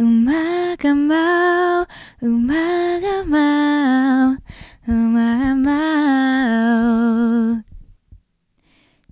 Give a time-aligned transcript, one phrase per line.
[0.00, 1.88] 馬が舞う、
[2.20, 4.38] 馬が舞う、
[4.86, 7.64] 馬が舞う。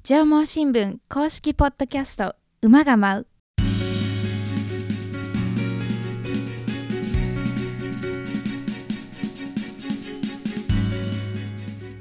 [0.04, 3.27] 縄文新聞公式ポッドキャスト、馬が舞う。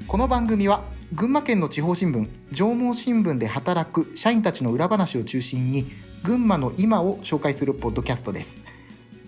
[0.06, 5.86] この番組は群馬県の地方新聞縄文新聞で働く社員たちの裏話を中心に
[6.22, 8.75] 群馬の今を紹介するポッドキャストです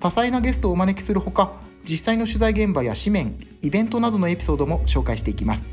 [0.01, 1.53] 多彩なゲストをお招きするほか
[1.89, 5.71] 実際の取材現場や紙面イベントなどのエピソードも紹介していきます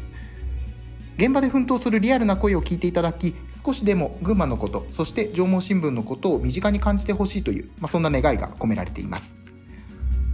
[1.17, 9.35] 現場で奮闘するリアルな声を聞いていただき少しでも群馬のことそして縄文新聞のことを身近に感じてほしいという、まあ、そんな願いが込められています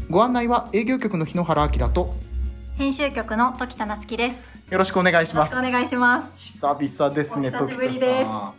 [0.10, 2.14] ご案内は営業局の日野原明と
[2.82, 4.42] 編集局の時田夏樹です。
[4.72, 6.34] よろしくお願いしますよろしくお願いします。
[6.38, 7.50] 久々ですね。
[7.50, 8.56] お久しぶりです今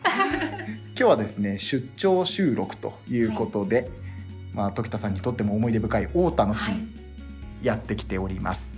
[0.94, 3.90] 日はですね、出張収録ということで、
[4.52, 6.88] まあ時田さんにとっても思い出深い大田の地はいに
[7.62, 8.72] やってきております。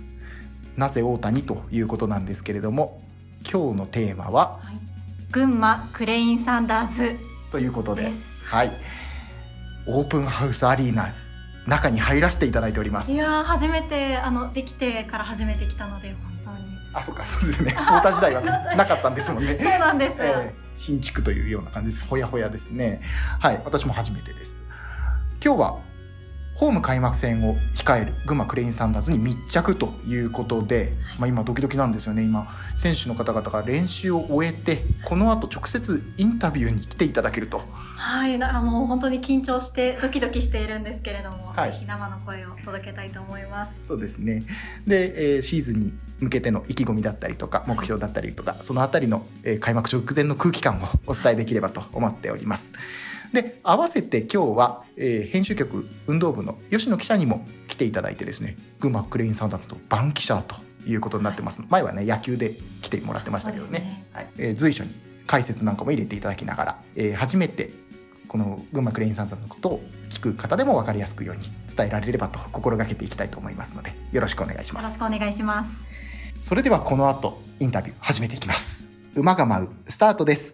[0.77, 3.01] なぜ大田にということなんですけれども、
[3.49, 4.59] 今日のテーマは
[5.31, 7.17] 群馬クレインサンダーズ
[7.51, 8.45] ということで、です。
[8.45, 8.71] はい、
[9.87, 11.13] オープンハウスアリーナ
[11.67, 13.15] 中に入らせていただいておりますい。
[13.15, 16.77] やー初めてあのできてから初めて来たので本当に。
[16.93, 17.75] あ、そうか、そうですね。
[17.75, 19.57] 大田時代はなかったんですもんね。
[19.59, 20.15] そうなんです。
[20.19, 22.03] えー新築というような感じです。
[22.03, 23.01] ほやほやですね。
[23.39, 24.59] はい、私も初めてです。
[25.45, 25.79] 今日は
[26.55, 32.47] ホーム開幕戦を控える群馬クレインサンダーズに密着ということで、まあ、今ドキドキなんですよね今。
[32.75, 37.61] 選手の方々が練習を終えてこの後直接インタビューに来ていただけると。
[37.95, 41.71] はい、なもう本当に緊張してドキドキしているんですけれども、はい。
[41.73, 43.79] ぜひ生の声を届けたいと思います。
[43.87, 44.41] そうですね。
[44.87, 52.71] で、えーシーズンに向けての意気込みだったりとか目標だったりとかそのあたりの、えー開幕直前の空気感をお伝えできればと思っております
[53.35, 60.55] で合わせて今日は、えー編集局運動部の吉野記者にも来ていただいてですね群馬クレインサンダーズの番記者と
[60.87, 61.61] いうことになってます。
[61.69, 63.79] 前はね野球で来てもらってましたけどね。
[63.79, 64.05] ね。
[64.13, 64.27] はい。
[64.37, 64.91] えー随所に
[65.27, 67.69] 解説なんかも入れていただきながら、えー初めて
[68.27, 71.43] この群馬クレインサンダーズのことを聞く方でも分かりやすくように
[71.75, 75.83] 伝えられればと心がけていきたいと思いますのでよろしくお願いしよろしますくお願いします。
[76.37, 78.87] それではこの後インタビュー始めていきます。
[79.15, 80.53] 馬が舞うスタートです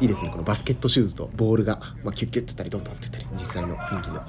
[0.00, 4.22] いいですねこのバスケットシューズとボールが、まあ、キュッキュッとったりどんどんってったり実際の雰囲気の。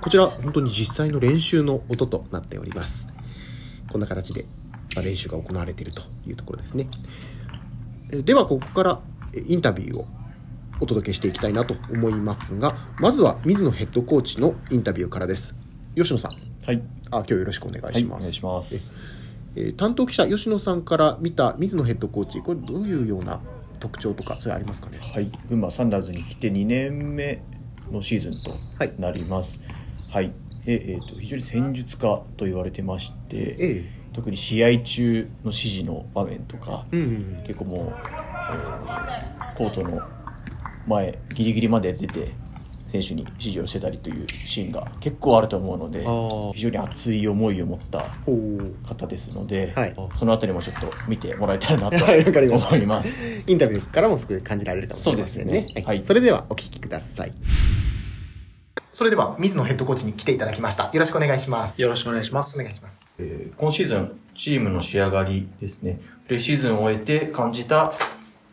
[0.00, 3.08] こちら本当に実際の練習の音となっております。
[3.90, 4.44] こんな形で、
[4.94, 6.88] まあ、練習が行われているというところですね。
[8.12, 9.00] えではここから
[9.34, 10.06] えインタビューを
[10.80, 15.54] お届けしていきたいなと思いますがまずは水野ヘッドコーチのインタビューからです。
[15.94, 16.32] 吉野さん。
[16.32, 18.94] はい、あ今日よろしくお願いはい、します、お願いします。
[19.56, 23.40] えー担当記者吉野さんから見た水野ヘッドコーチこれどういうような
[23.80, 24.98] 特徴とかそれありますかね？
[25.00, 27.40] はい、群馬サンダーズに来て2年目
[27.90, 28.90] のシーズンはい。
[28.90, 29.58] となります。
[30.10, 30.32] はい、
[30.66, 32.02] でえー、と非常に戦術家
[32.36, 37.42] と言われてまして、え特に試合中の指示の場面とか、えうん。
[37.46, 40.02] 結構もう、えーコートの
[40.86, 42.32] 前ギリギリまで出て
[42.88, 46.00] 選手に指示をしてたりというシーンが結構あると思うので
[46.54, 48.06] 非常に熱い思いを持った
[48.86, 53.42] 方ですので、はいそのあたりもちょっと見てもらえたらなと思います。
[53.46, 55.66] インタビューからもすごい感じられるかもしれませんね。
[55.74, 57.32] ねはいそれではお聞きください。
[58.92, 60.84] それでは水野ヘッドコーチに来ていただきました。
[60.84, 61.80] よろしくお願いします。
[61.82, 62.58] よろしくお願いします。
[62.58, 63.00] お願いします。
[63.18, 66.00] えー今シーズン、チームの仕上がりですね。
[66.26, 67.92] プレシーズンを終えて感じた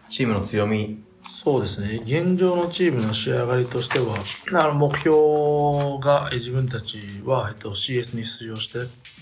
[0.10, 1.03] チームの強み。
[1.44, 2.00] そうですね。
[2.04, 4.16] 現状のチームの仕上がりとしては、
[4.54, 8.80] あの目標がえ自分たちは、えっと、CS に出場して、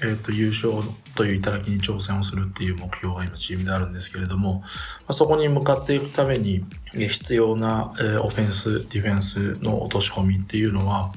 [0.08, 0.72] えっと、優勝
[1.16, 4.68] という頂に挑戦をするっていう目標が今チームであるんですけれども、ま
[5.08, 6.64] あ、そこに向かっていくために
[6.96, 11.12] え必要な、えオフェンス、ディフェンスの落とし込みっていうのは、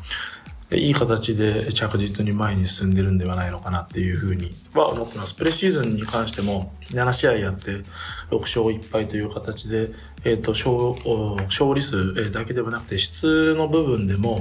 [0.72, 5.34] いい形で着実に前に進んでるんではないのかなっていうふうには思ってます。
[5.34, 7.82] プレシーズンに関しても7試合やって
[8.30, 9.90] 6勝1敗という形で、
[10.24, 14.40] えっ、と、勝お勝利数えーだけではなくて質の部分でも、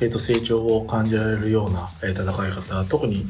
[0.00, 3.26] えっ、と、成長を感じられるようなえー戦い方、特に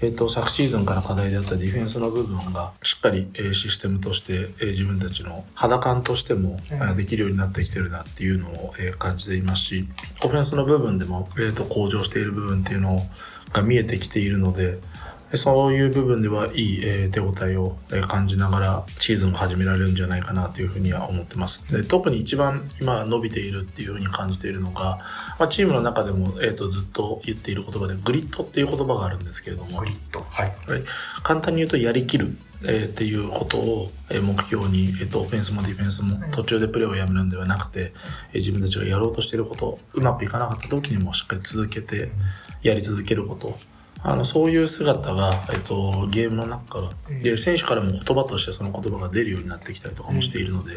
[0.00, 6.60] えっと昨シーズンから課題であったディフェンスの部分がしっかり、えーシステムとして、えー自分たちの肌感としても、
[6.96, 9.88] できるようになってきてるなっていうのを、えー感じていますし
[10.24, 13.02] オフェンスの部分でも、えーと向上している部分っていうの
[13.52, 14.78] が見えてきているので、で
[15.34, 21.70] そういう部分ではいい、えー手応えをえー感じながらシーズンを始められるんじゃないかなというふうには思ってます。
[21.70, 24.98] で特に一番今伸びているっていうふうに感じているのが、
[25.38, 29.78] まあ、チームの中でも、えー、とずっと言っている言葉でグリッドっていう言葉があるんですけれども。
[29.80, 30.20] グリッド。
[30.20, 30.46] はい。
[30.46, 30.82] はい、
[31.22, 37.92] 簡単に言うとやりきる、えーっていうことを、えー目標に、えー、とオフェンスもディフェンスも途中でプレーをやめるんではなくて、
[38.32, 42.10] えー自分たちがやろうとしていることうまくいかなかった時にもしっかり続けて
[42.62, 43.58] やり続けること
[44.02, 50.74] あのそういう姿が、えー、とゲームの中からで選手からも言葉としてその言葉が出るようになってきたりとかもしているので。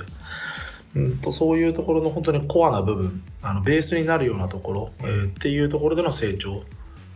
[0.93, 6.63] うんとそういうところの本当にコアな部分あのベースになるようなところ、えーっていうところでの成長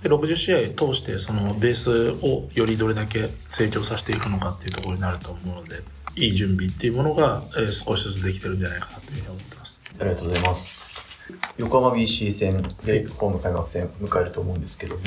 [0.01, 5.81] で60試合通してそのベースをよりどれだけ成長させていくのかっていうところになると思うので
[6.15, 9.81] いい準備っていうものが、えー少しずつできてるんじゃないかなというふうに思ってます。
[9.99, 10.84] ありがとうございます。
[11.57, 15.01] 横浜 BC 戦でホーム開幕戦迎えると思うんですけども、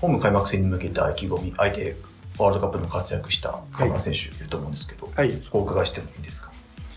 [0.00, 1.96] ホーム開幕戦に向けた意気込み、相手、
[2.38, 6.50] ワールドカップでも活躍した河村選手いると思うんですけど、はいお伺いしてもいいですか？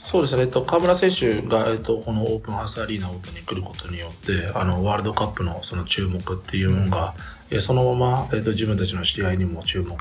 [0.06, 7.16] そうですね、えっと、河村選手が、えっと、このオープンハウスアリーナ大に来ることによって、あの、ワールドカップのその注目っていうのが、
[7.54, 9.96] えそのまま、えっと、自分たちの試合にも注目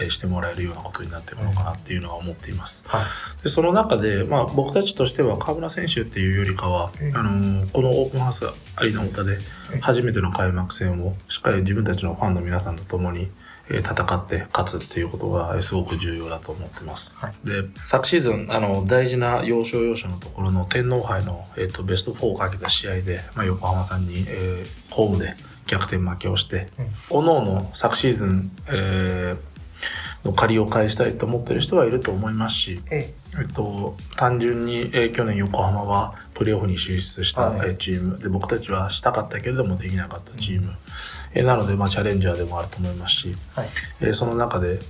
[0.00, 2.82] えしてもらえるようなことになっていくのかなっていうのは思っています。
[2.86, 3.04] はい
[3.42, 9.36] でその中で、まあ、僕たちとしては河村選手っていうよりかは、うんあのこのオープンハウスアリーナ太田で
[9.74, 13.28] うん初めての開幕戦をしっかり自分たちのファンの皆さんと共に、
[13.68, 17.14] えー戦って勝つっていうことがえーすごく重要だと思ってます。
[17.16, 25.34] はいで昨シーズンあの大事な要所要所のところの天皇杯の、えー、とベスト4をかけた試合で、まあ、横浜さんに、えーホームで
[25.66, 26.68] 逆転負けをして、
[27.10, 29.56] おのおの昨シーズン、えー
[30.24, 33.42] の借りを返したいと思ってる人はいると思いますし、ええ。
[33.44, 37.68] っと、単純に、えー去年横浜はプレーオフに進出した、はい。
[37.68, 38.18] えーチーム。
[38.18, 40.72] で僕たちはしたかったけれどもできなかったチーム、
[41.34, 43.68] えーなので、まあ、チャレンジャーでもあると思いますし、はい。
[44.00, 44.80] えーその中で、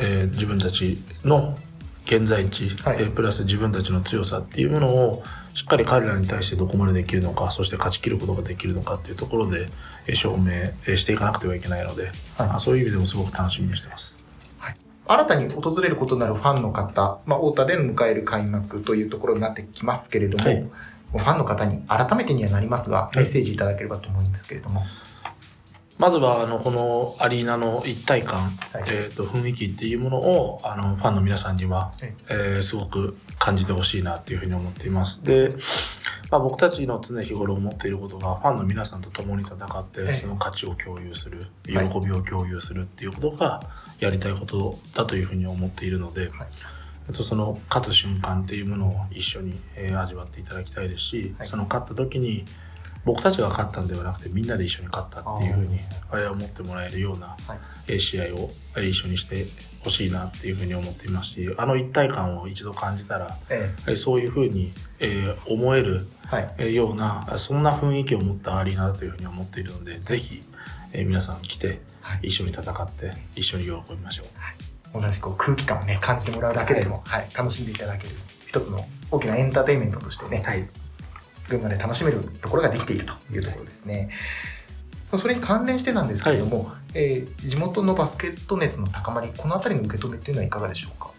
[0.00, 1.58] えー自分たちの
[2.06, 2.96] 現在地、はい。
[3.00, 5.22] えープラス自分たちの強さっていうものを
[5.54, 9.68] しっかり彼らに対してどこまでできるのかそして勝ち切ることができるのかっていうところで、
[10.06, 12.12] えー証明えーしていかなくてはいけないので、はい。
[12.48, 14.20] まあそういう意味でもすごく楽しみにしてます。
[15.10, 20.70] 新たに訪れることになるファンの方、まあ、太田で迎える開幕というところになってきますけれども、はい。
[21.12, 24.84] ファンの方に改めてにはなりますが、メッセージいただければと思うんですけれども。
[25.98, 28.50] まずはあのこのアリーナの一体感、はい。
[28.86, 32.14] えー、と雰囲気っていうものをあのファンの皆さんには、はい。
[32.28, 35.24] えーすごく感じてほしいなっていうふうに思っています。
[35.24, 35.54] で、
[36.30, 41.88] まあ、僕たちの常日頃思っていることがファンの皆さんと共に戦って、はいその価値を共有する喜はい。
[42.04, 43.62] びを共有するっていうことが
[43.98, 46.48] やりたいことだというふうに思っているので、はい。
[47.08, 51.48] えっとその勝つ瞬間っていうものを一緒に、えー味わっていただきたいですし、はい。
[51.48, 52.44] その勝った時に
[53.06, 55.78] 僕たちが勝ったんではなくてみんなで一緒に勝ったっていうふうに
[56.12, 56.30] えー。
[56.30, 57.34] 思ってもらえるような
[57.98, 59.46] 試合をえー一緒にして
[59.82, 66.54] ほしいなっていうふうに思っていますしあの一体感を一度感じたらええーそういうふうに、えー思えるえはい。
[66.58, 70.42] えーようなそんな雰囲気を持ったアリーナだというふうに思っているのでぜひ、
[70.92, 74.26] えー皆さん来てはい一緒に戦って一緒に喜びましょう。
[75.00, 78.14] 同じこう空気感をね、感じてもらうだけでも、はい、楽しんでいただける、
[78.48, 80.68] 一つの大きなエンターテインメントとしてね、はい
[81.48, 84.08] 群馬で楽しめるところができているというところですね。
[85.18, 91.10] それに関連してなんですけれども、えー地元のバスケット熱の高まり、このあたりの受け止めっていうのはいかがでしょうか？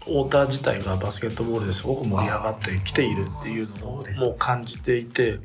[0.00, 1.82] 太田自体がバスケットボールです。
[1.84, 4.02] ごく盛り上がってきているっていうのをも
[4.34, 5.40] う感じていて。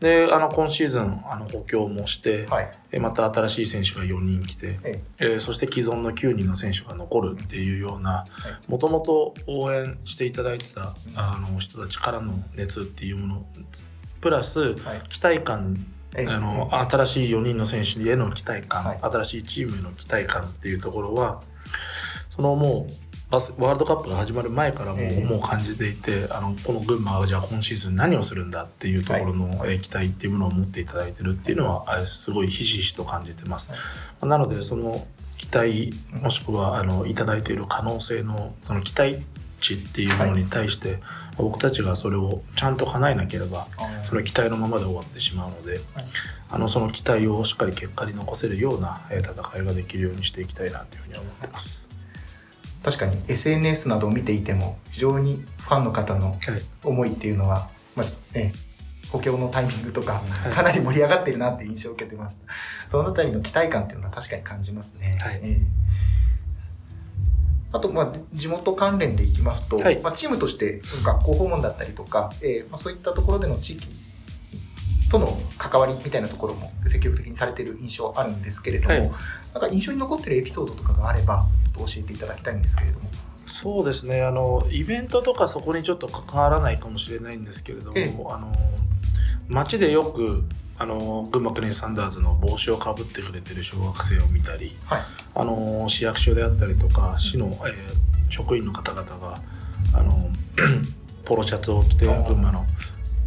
[0.00, 2.70] であの今シーズンあの補強もして、はい。
[2.90, 5.24] えまた新しい選手が4人来て、ええ。
[5.36, 8.24] ーそして既存の9人の選手が残るっていうような
[8.66, 13.46] もともと応援していただいてたあの人たちからの熱っていうもの
[14.20, 15.02] プラスはい。
[15.08, 18.98] 期待感えあの新しい4人の選手への期待感、はい。
[19.00, 21.42] 新しいチームへの期待感っていうところは
[22.36, 22.92] そのもう
[23.30, 25.24] バスワールドカップが始まる前からも,、ええ。
[25.24, 33.70] もう感じていてあのこの群馬はじゃあ今シーズン何をするんだっていうところの、えー期待っていうものを持っていただいてるっていうのはあれすごいひしひしと感じてます。
[33.70, 33.76] は
[34.22, 34.26] い。
[34.28, 35.06] なのでその
[35.38, 35.92] 期待
[36.22, 39.24] もしくはあのいただいている可能性のその期待
[39.62, 40.98] 値っていうものに対して、
[41.38, 43.66] 僕たちがそれをちゃんと叶えなければ
[44.04, 45.80] それは期待のままで終わってしまうので、
[46.50, 51.82] あのその期待をしっかり結果に残せるようなえー戦いができるようにしていきたいなというふうに思ってます。
[52.82, 56.38] 確かに SNS などを見ていても非常にファンの方のはい、
[56.82, 58.52] 思いっていうのは、まあね、
[59.10, 60.50] 補強のタイミングとかい。
[60.52, 62.40] かなり盛り上がってるなっていう印象を受けてました。
[62.88, 65.40] そのあたりの期待感っていうのは確かに感じますね、はい。
[65.42, 65.81] ええ
[67.72, 70.00] あと、まあ、地元関連でいきますと、はい。
[70.02, 73.86] まあ、チームとしてその学校訪問だったりとか、ええまあ、そういったところでの地域
[75.10, 79.00] との関わりみたいなところも積極的にされている印象あるんですけれども、はい。
[79.00, 79.10] なん
[79.60, 83.08] か印象に残ってるエピソードとかがあれば教えていただきたいんですけれども。
[83.46, 84.22] そうですね。
[84.22, 88.24] あのイベントとかそこにちょっと関わらないかもしれないんですけれども、ええ。
[88.30, 88.52] あの
[89.48, 90.44] 街でよく
[90.78, 95.00] あの群馬クレインサンダーズの帽子をかぶってくれてる小学生を見たり、はい。
[95.34, 99.42] あの市役所であったりとか市の、えー職員の方々が
[99.94, 100.30] あの
[101.26, 102.64] ポロシャツを着て群馬の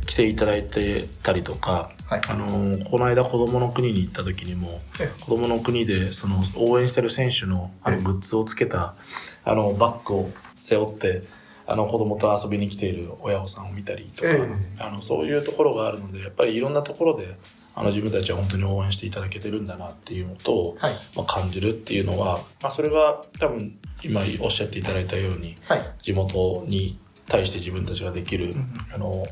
[0.08, 2.22] 着ていただいてたりとか、はい。
[2.28, 5.08] あのこの間子供の国に行った時にもえ。
[5.22, 8.04] 子供の国でその応援してる選手のあのええ。
[8.04, 8.96] グッズをつけた
[9.44, 11.22] あのバッグを背負って
[11.68, 14.40] あの子供と遊びに来ている親御さんを見たりとか、え
[14.80, 17.36] あのそういうところがあるのでやっぱりいろんなところで
[17.76, 20.94] あの自分たちは本当に応援していただけてるんだなっていうのと、はい。
[21.16, 25.94] まあ、感じるっていうのは、まあ、それが多分今おっしゃっていただいたようにはい。
[26.02, 28.78] 地元に対して自分たちができる、うん。
[28.94, 29.28] あの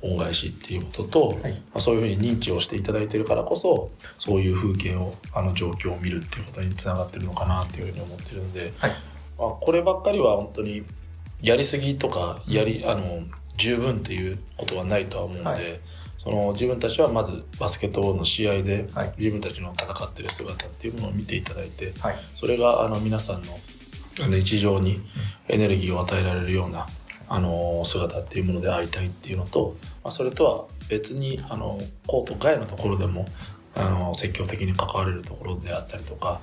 [0.00, 1.52] 恩返しっていうことと、はい。
[1.52, 8.90] まあ、そういうふうに認知をしていただいてるからこそそういう風景をあの状況を見るっていうことにつながってるのかなっていうふうに思ってるんで、はい。
[9.38, 10.84] まあ、こればっかりは本当に
[11.44, 13.22] やりすぎとかやり、あの
[13.56, 15.80] 十分っていうことはないとは思うので、はい。
[16.16, 19.12] その自分たちはまずバスケットボールの試合ではい。
[19.18, 22.16] 自分たちの戦ってる姿っていうものを見ていただいて、はい。
[22.34, 23.58] それがあの皆さんの
[24.16, 25.00] 日常に
[25.48, 26.86] エネルギーを与えられるような
[27.28, 33.26] あの姿っていうものでありたいっていうのと、まあ、それとは別にあのコート外のところでも
[33.74, 36.40] あの積極的に関われるところであったりとか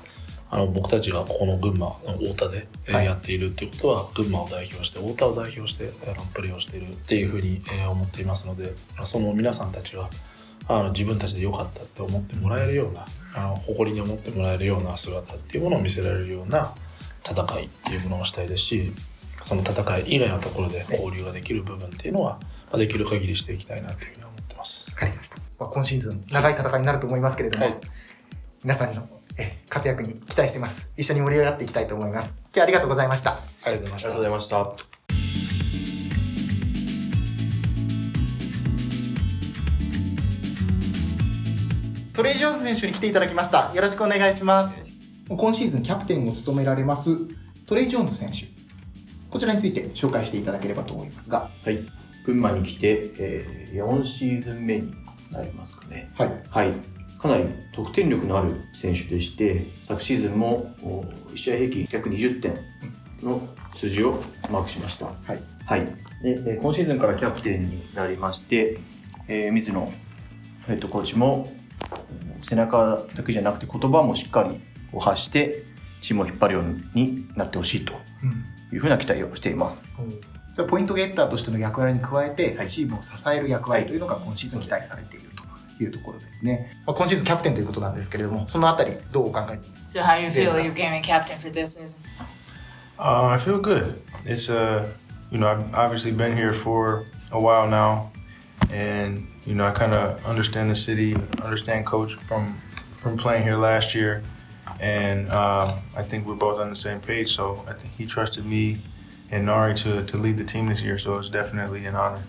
[0.53, 8.74] あの僕たちがここの群馬の太田で、やっているっていうことは群馬を代表して太田を代表してあのプレーをしているっていうふうに、えー思っていますので
[9.05, 10.10] その皆さんたちが
[10.67, 16.74] あの自分たちで良かったって思ってもらえるようなあの誇りに思ってもらえるような姿っていうものを見せられるような
[17.25, 18.91] 戦いっていうものをしたいですし
[19.43, 22.39] その戦い以外のところで交流ができる部分っていうのは、
[22.70, 24.89] まあ、できる限りしていきたいなというふうに思ってます。
[24.91, 25.38] わかりました。
[25.60, 27.77] まあ、今シーズン、長い戦いになると思いますけれども、はい
[28.63, 29.21] 皆さんのえ
[29.69, 30.89] 活躍に期待してます。
[30.98, 32.25] 一緒に盛り上がっていきたいと思います。
[32.27, 33.31] 今日はありがとうございました。
[33.31, 34.48] ありがとうございましたありがとうございまし
[34.88, 35.01] た。
[42.13, 43.71] トレイ・ジョーンズ選手に来ていただきました。
[43.74, 44.83] よろしくお願いします。
[45.29, 47.17] 今シーズンキャプテンを務められます
[47.65, 48.48] トレイ・ジョーンズ選手。
[49.29, 51.50] こちらについて紹介していただければと思いますが。
[51.63, 51.79] はい。
[52.25, 54.93] 群馬に来て、えー4シーズン目に
[55.31, 56.12] なりますかね。
[56.15, 56.43] はい。
[56.50, 56.74] はい。
[57.22, 61.01] かなり得点力のある選手でして、昨シーズンもお
[61.34, 62.60] 1試合平均120点
[63.22, 63.42] の
[63.75, 65.06] 数字をマークしました。
[65.06, 65.40] はい。
[65.66, 65.86] はい。
[65.86, 65.90] で、
[66.24, 68.80] えー今シーズンからキャプテンになりまして、
[69.28, 69.92] えー水野
[70.68, 71.51] ヘッドコーチも
[72.42, 74.60] 背中だけじゃなくて言葉もしっかり
[75.00, 75.63] 発して
[76.01, 78.46] チームを引っ張るようになってほしいとうん。
[78.74, 79.98] いうふうな期待をしています。
[80.54, 85.31] それはポイントゲッターとしての役割に加えて、はいチームを支える役割というのが今シーズン期待されていると
[85.81, 86.71] いうところですね。
[86.87, 89.59] まあ、今シーズンキャプテンということなんですけれども、そのあたりどうお考え
[89.93, 90.62] So how you feel Yeah.
[90.64, 91.95] you became captain for this season?
[92.99, 94.00] Uh, I feel good.
[94.25, 94.87] It's uh,
[95.31, 98.11] you know, I've obviously been here for a while now,
[98.73, 102.55] and you know, I kind of understand the city, understand coach from
[103.00, 104.23] from playing here last year,
[104.81, 107.35] and um, I think we're both on the same page.
[107.37, 108.78] So I think he trusted me
[109.31, 110.99] and Nari to to lead the team this year.
[110.99, 112.23] So it's definitely an honor.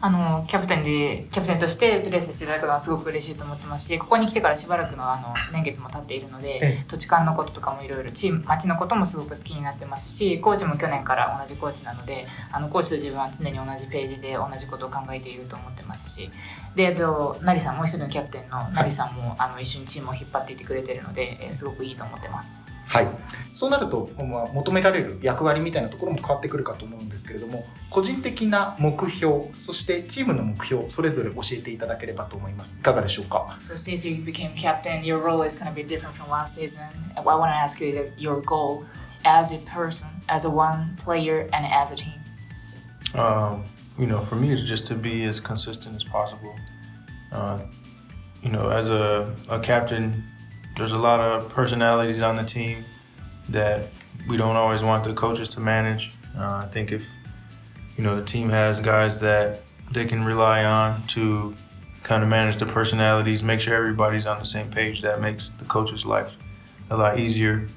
[0.00, 16.30] あのキャプテンでキャプテンとしてプレーさせていただくのはすごく嬉しいと思ってますしここに来てからしばらくのあの年月も経っているのえで土地勘のこととかもいろいろチーム町のこともすごく好きになってますしコーチも去年から同じコーチなのであのコーチと自分は常に同じページで同じことを考えていると思ってますし
[16.76, 22.77] でえっと成さんもう一人のキャプテンの成さんもあの一緒にチームを引っ張っていってくれているのでえーすごくいいと思ってます。
[22.88, 23.08] はい、
[23.54, 36.80] そうなると、まあ、求められる役割みたいなところも変わってくるかと思うんですけれども個人的な目標そしてチームの目標それぞれ教えていただければと思いますいかがでしょうか So since you became captain, your role is going to be different from last season.
[37.14, 38.84] I want to ask you that your goal
[39.24, 42.14] as a person, as a one player, and as a team.
[43.14, 43.64] Um,
[43.98, 46.54] you know, for me, it's just to be as consistent as possible.
[47.32, 47.58] Uh,
[48.42, 50.24] you know, as a, a captain,
[50.77, 52.85] there's a lot of personalities on the team
[53.49, 53.89] that
[54.27, 56.13] we don't always want the coaches to manage.
[56.37, 57.11] Uh, I think if,
[57.97, 59.61] you know, the team has guys that
[59.91, 61.55] they can rely on to
[62.01, 65.65] kind of manage the personalities, make sure everybody's on the same page, that makes the
[65.65, 66.37] coach's life
[66.89, 67.67] a lot easier.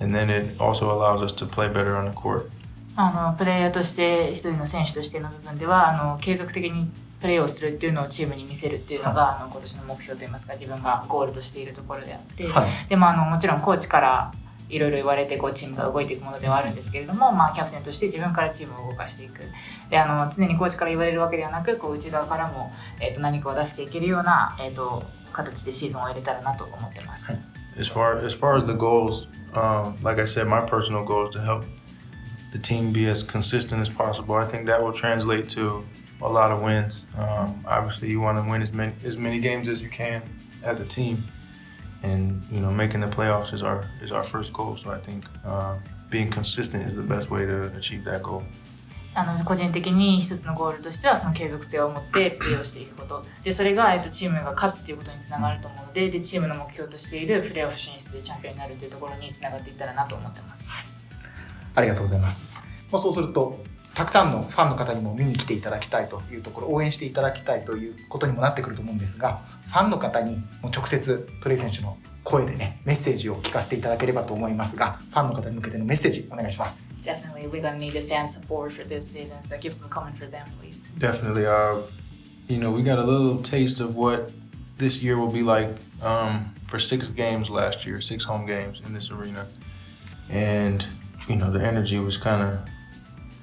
[0.00, 2.50] And then it also allows us to play better on the court.
[2.96, 6.90] あのプレイヤーとして一人の選手としての部分ではあの継続的に
[7.25, 14.31] プレーをするっていうのをチームに見せるっていうのが、あの今年の目標といいますか自分がゴールとしているところであって、はいでもあのもちろんコーチから
[14.69, 19.41] いろいろ言われてこうチームが動いていくものではあるんですけれども、まあ、キャプテンとして自分からチームを動かしていく
[19.89, 25.03] であの常にコーチから言われるわけではなくこう内側からも、えー、と何かを出していけるような、えー、と
[25.33, 27.37] 形でシーズンを終えれたらなと思ってます。
[27.77, 31.43] As far as far as the goals, um, like I said, my personal goal is to
[31.43, 31.65] help
[32.53, 34.35] the team be as consistent as possible.
[34.35, 35.83] I think that will translate to
[36.21, 37.03] a lot of wins.
[37.17, 40.21] Um, obviously, you want to win as many as many games as you can
[40.63, 41.23] as a team,
[42.03, 44.77] and you know making the playoffs is our is our first goal.
[44.77, 45.75] So I think uh,
[46.09, 48.43] being consistent is the best way to achieve that goal.
[49.17, 60.73] あの個人的に一つのゴールとしてはその継続性を持ってプレーをしていくことでそれが、えっと、チームが勝つっていうことにつながると思うのででチームの目標としているプレーオフ進出でチャンピオンになるというところにつながっていったらなと思ってます。
[61.75, 62.49] ありがとうございます。
[62.91, 63.63] まあ、そうすると、
[63.95, 76.83] たくさんのファンの方にも見に来ていただきたいというところ、応援していただきたいということにもなってくると思うんですが、ファンの方にもう直接トレイ選手の声でね、メッセージを聞かせていただければと思いますが、ファンの方に向けてのメッセージお願いします。
[77.03, 80.43] Definitely, we're gonna need the fan support for this season, so give some comment for them,
[80.59, 80.83] please.
[80.97, 81.45] Definitely.
[81.45, 81.83] Uh,
[82.49, 84.31] you know, we got a little taste of what
[84.77, 85.69] this year will be like
[86.03, 89.47] um, for six games last year, six home games in this arena.
[90.29, 90.85] And,
[91.29, 92.59] you know, the energy was kind of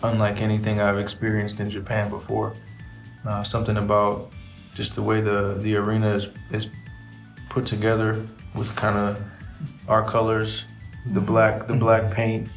[0.02, 2.54] unlike anything I've experienced in Japan before.
[3.26, 4.32] Uh, something about
[4.74, 6.70] just the way the, the arena is, is
[7.48, 9.22] put together with kind of
[9.88, 10.64] our colors,
[11.06, 12.48] the black the black paint.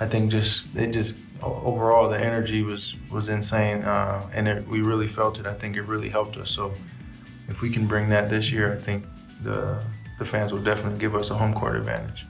[0.00, 4.82] I think just it just overall the energy was was insane, uh, and it, we
[4.82, 5.46] really felt it.
[5.46, 6.50] I think it really helped us.
[6.50, 6.72] So
[7.48, 9.04] if we can bring that this year, I think
[9.42, 9.82] the
[10.18, 12.26] the fans will definitely give us a home court advantage.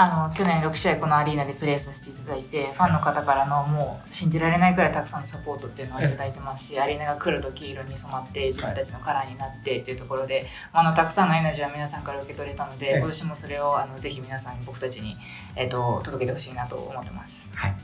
[0.00, 15.16] あの去年6試合このアリーナでプレーさせていただいてファンの方からのもう信じられないくらいたくさんのサポートっていうのをいただいてますしアリーナが来ると黄色に染まって自分たちのカラーになってっていうところで、あのたくさんのエナジーは皆さんから受け取れたのでええ今年もそれをあのぜひ皆さんに僕たちに、
[15.56, 17.50] えっと届けてほしいなと思ってます。
[17.56, 17.74] はい。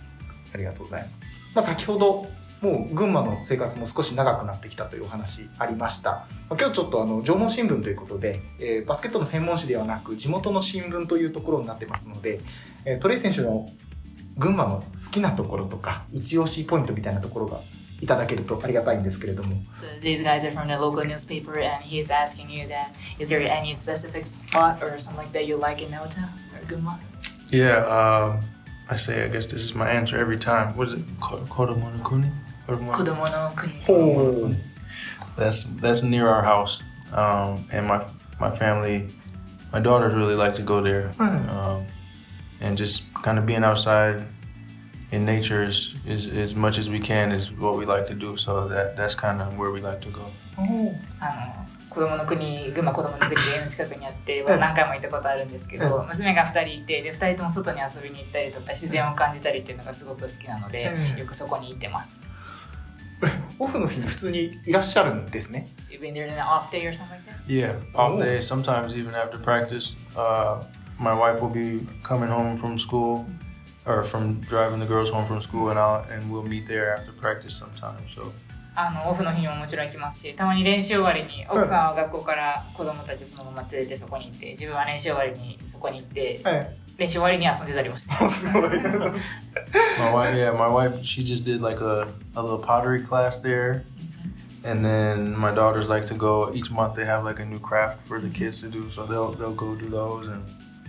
[0.55, 1.15] ありがとうございます。
[1.55, 2.29] まあ、先ほど、
[2.65, 6.27] もう群馬の生活も少し長くなってきたというお話ありました。
[6.49, 12.41] 今日ちょっとあの縄文新聞ということで、えー、バスケットの専門誌ではなく地元の新聞というところになってますので、
[12.87, 13.69] えー、トレイ選手の
[14.39, 17.61] 群馬の好きなところとか一押しポイントみたいなところが
[18.01, 19.57] いただけるとありがたいんですけれども。
[27.51, 27.87] Yeah,
[32.68, 33.74] Kodomono- 子供の国。
[33.86, 33.94] ほ
[34.50, 34.56] う。
[35.38, 36.82] That's that's near our house,
[37.14, 38.02] um, and my
[38.40, 39.10] my family,
[39.72, 41.50] my daughters really like to go there, Hmm.
[41.50, 41.86] um,
[42.62, 44.22] and just kind of being outside
[45.12, 48.36] in nature is, is as much as we can is what we like to do.
[48.38, 50.30] So that that's kind of where we like to go.
[51.20, 62.28] あの子供の国群馬子供の国で家の近くにあって何回も行ったことあるんですけど、う娘が2人いてで2人とも外に遊びに行ったりとか自然を感じたりっていうのがすごく好きなので、うんよくそこに行ってます。
[63.59, 65.69] オフの日に普通にいらっしゃるんですね。
[65.91, 67.47] You've been there in an off day or something like that?
[67.47, 68.19] Yeah, Oh.
[68.19, 68.39] day.
[68.41, 70.63] Sometimes even after practice, uh,
[70.99, 73.25] my wife will be coming home from school,
[73.87, 77.13] or from driving the girls home from school, and I'll and we'll meet there after
[77.13, 78.15] practice sometimes.
[78.15, 78.33] So
[78.77, 86.77] あのオフの日にももちろん行きますしたまに練習終わりに奥さんは学校から子供たちそのまま連れてそこに行って自分は練習終わりにそこに行ってはい。
[86.97, 88.41] 練習終わりに遊んでたりもしてます。
[88.41, 88.63] すごい。
[89.99, 93.83] my wife, yeah, my wife, she just did like a, a little pottery class there.
[94.65, 96.95] And then my daughters like to go each month.
[96.95, 99.75] They have like a new craft for the kids to do, so they'll they'll go
[99.75, 100.29] do those.
[100.29, 100.43] And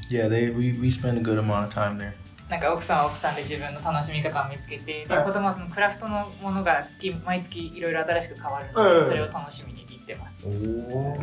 [0.10, 2.14] yeah, they we, we spend a good amount of time there.
[2.50, 10.48] なんか奥さんは奥さんで自分の楽しみ方を見つけて、ではい子供はそのクラフトのものが月毎月いろいろ新しく変わるので、うんそれを楽しみに行ってます。
[10.48, 11.16] おー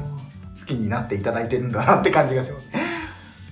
[0.61, 2.69] 好きになっていただいてるんだなって感じがします。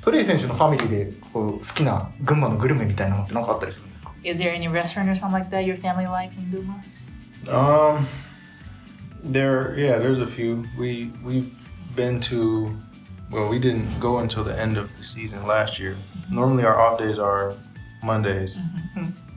[0.01, 6.81] トレイ選手のファミリーでこう好きな群馬のグルメみたいなのって何かあったりするんですか Is there any restaurant or something like that your family likes in Duma?
[7.47, 8.07] Um,
[9.23, 10.65] there, yeah, there's a few.
[10.77, 11.53] We we've
[11.95, 12.71] been to.
[13.31, 15.95] Well, we didn't go until the end of the season last year.
[16.31, 17.53] Normally, our off days are
[18.03, 18.57] Mondays,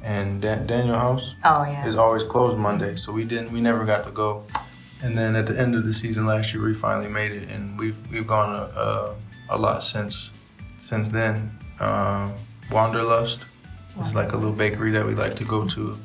[0.02, 1.86] and Dan- Daniel House Oh yeah.
[1.86, 3.50] is always closed Monday, so we didn't.
[3.52, 4.44] We never got to go.
[5.02, 7.78] And then at the end of the season last year, we finally made it, and
[7.78, 9.14] we've we've gone a, a,
[9.50, 10.30] a lot since
[10.76, 11.50] since then.
[11.80, 12.34] Um,
[12.70, 13.40] Wanderlust
[14.00, 15.96] is like a little bakery that we like to go to.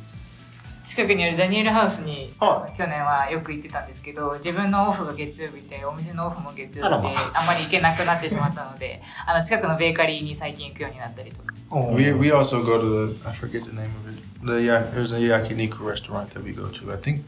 [0.85, 14.21] 近くにあるダニエルハウスに、は去年はよく行ってたんですけど自分のオフが月曜日でお店のオフも月曜あらま日であまり行けなくなってしまったのであの近くのベーカリーに最近行くようになったりとか We we also go to the I forget the name of it.
[14.45, 16.91] The ya, there's a yakiniku restaurant that we go to.
[16.91, 17.23] I think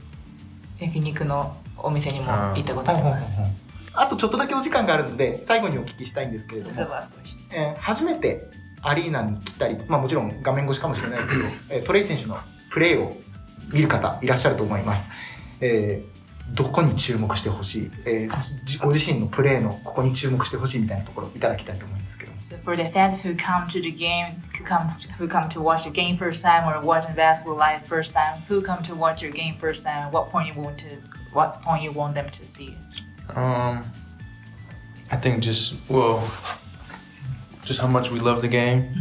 [0.77, 3.39] 焼肉のお店にも行ったことあります。
[3.94, 6.74] あとちょっとだけお時間があるので最後にお聞きしたいんですけれども.
[7.52, 8.48] えー初めて
[8.82, 12.38] アリーナに来たり、まあもちろん画面越しかもしれないですけど、えートレイ選手の
[12.70, 13.20] プレーを
[13.72, 15.08] 見る方いらっしゃると思います。
[15.60, 16.20] えー
[16.52, 22.38] どこに注目してほしい、えーじご自身のプレーのここに注目してほしいみたいなところいただきたいと思うんですけども。
[22.40, 25.90] So for the fans who come to the game, who come who come to watch the
[25.90, 29.56] game first time or watching basketball live first time, who come to watch your game
[29.60, 30.86] first time, what point you want to
[31.32, 32.74] what point you want them to see?
[33.36, 33.84] Um,
[35.10, 36.30] I think just well,
[37.64, 38.94] just how much we love the game.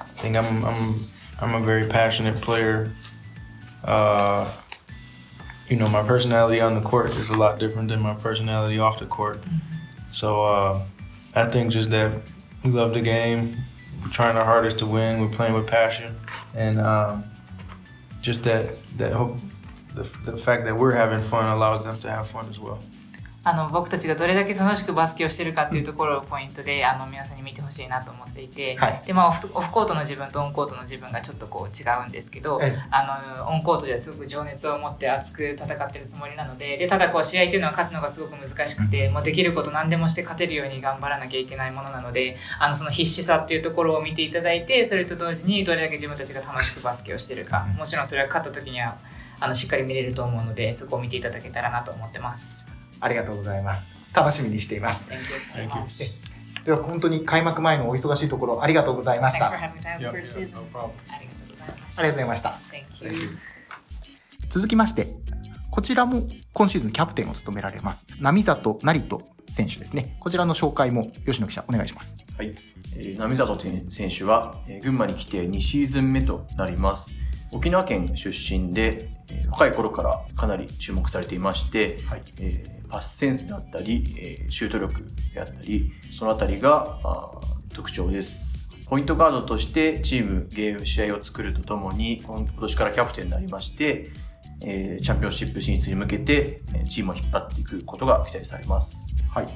[0.00, 1.06] I think I'm I'm
[1.40, 2.92] I'm a very passionate player.
[3.84, 4.50] Uh,
[5.68, 8.98] you know, my personality on the court is a lot different than my personality off
[8.98, 9.42] the court.
[10.12, 10.82] So uh,
[11.34, 12.12] I think just that
[12.62, 13.56] we love the game.
[14.02, 15.20] We're trying our hardest to win.
[15.20, 16.14] We're playing with passion,
[16.54, 17.24] and um,
[18.20, 19.36] just that that hope.
[19.94, 22.82] The, the fact that we're having fun allows them to have fun as well.
[23.44, 29.02] あの僕たちがどれだけ楽しくバスケをしてるかっていうところをポイントであの皆さんに見てほしいなと思っていて、はい。
[29.04, 32.82] でまあ、オフオフコートの自分とオンコートの自分がちょっとこう違うんですけど、ええ。
[32.92, 48.96] あのオンコートではすごく情熱を持って熱く戦ってるつもりなのででただこう試合というのは勝つのがすごく難しくて、もうできること何でもして勝てるように頑張らなきゃいけないものなのであのその必死さっていうところを見ていただいてそれと同時にどれだけ自分たちが楽しくバスケをしてるかもちろんそれは勝った時には
[49.40, 52.71] あのしっかり見れると思うのでそこを見ていただけたらなと思ってます。
[53.02, 53.86] ありがとうございます。
[54.14, 55.02] 楽しみにしています。
[55.08, 56.64] Thank you so much.
[56.64, 59.46] では本当に開幕前のお忙しいところありがとうございました。
[59.46, 59.76] ありがとう
[62.12, 62.60] ございました。
[64.48, 65.08] 続きまして、
[65.70, 69.18] こちらも今シーズンキャプテンを務められます、並里成人
[69.50, 70.16] 選手ですね。
[70.20, 72.16] こちらの紹介も吉野記者お願いします。
[72.36, 72.54] はい、
[72.96, 73.58] えー並里
[73.90, 77.10] 選手は、えー群馬に来て2シーズン目となります。
[77.50, 79.11] 沖縄県出身で、えー
[79.50, 86.98] 若い頃からかなり注目されていまして、はいえーパスセンスであったり、えーシュート力であったり、そのあたりが
[87.72, 88.68] 特徴です。
[88.86, 94.10] ポイントガードとしてチーム、ゲーム、試合を作るとともに、今今年からキャプテンになりまして、
[94.60, 99.06] えーチャンピオンシップ進出に向けて、えーチームを引っ張っていくことが期待されます。
[99.30, 99.46] はい。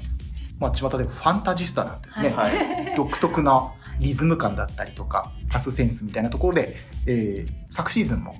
[0.58, 6.76] まあ、巷でファンタジスタなんてね、はい独特なリズム感だったりとか、パスセンスみたいなところで、
[7.06, 8.32] えー昨シーズンも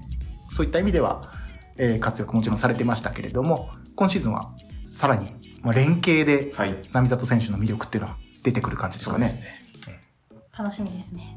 [0.56, 1.30] そういった意味では、
[1.76, 4.54] えー活躍もちろんされてましたけれども、今シーズンは
[4.86, 6.88] さらに、まあ、連携ではい。
[6.92, 9.26] 並里選手の魅力っていうのは出てくる感じですかね。
[9.26, 9.66] ね
[10.58, 11.36] 楽しみですね。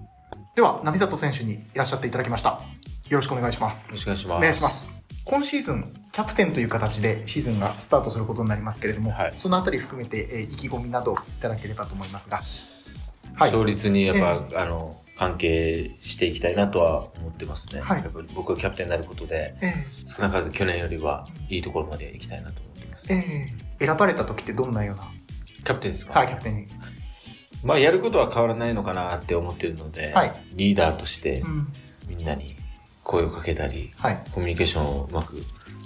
[0.56, 2.62] では、並里選手にいらっしゃっていただきました。
[3.10, 3.96] よろしくお願いしますよ。
[3.96, 4.38] ろしくお願いします。
[4.38, 4.90] お願いします。
[5.26, 12.38] 今シーズン、キャプテンという形でシーズンがスタートすることになりますけれども、はいそのあたり含めて、えー意気込みなどいただければと思いますが。
[12.38, 12.44] は
[13.48, 13.52] い。
[13.52, 17.82] 勝率にやっぱ、あの、関係していきたいなとは思ってますね。
[17.82, 19.74] はいやっぱり僕がキャプテンになることで、え
[20.06, 23.08] 少なからず去年よりはいいところまで行きたいなと思ってます。
[23.10, 25.04] ーえー選ばれた時ってどんなような、
[25.64, 26.18] キャプテンですか？
[26.20, 26.68] はい、キャプテンに。
[27.64, 31.68] まあ、やることは変わらないのかなって思ってるので、はいリーダーとしてうん。
[32.08, 32.56] みんなに
[33.04, 34.24] 声をかけたり、はい。
[34.32, 35.36] コミュニケーションをうまく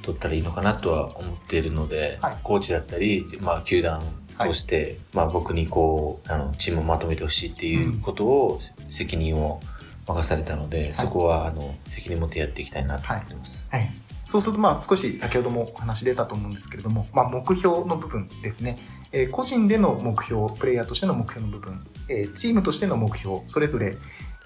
[0.04, 4.02] 取ったらいいのかなとは思っているので、はいコーチだったり、まあ、球団
[4.38, 9.60] として、まあ、僕にこうあのチームをまとめてほしいっていうことを、責任を
[10.08, 13.67] 任されたので、そこはあの責任持ってやっていきたいなと思ってます。
[13.69, 13.89] はい。
[14.30, 18.80] そうすると、まあ、少し先ほどもお話出たと思うんですけれども、まあ、目標の部分ですね。
[19.12, 23.96] えー個人での目標、プレイヤーとしての目標の部分、えーチームとしての目標、それぞれ、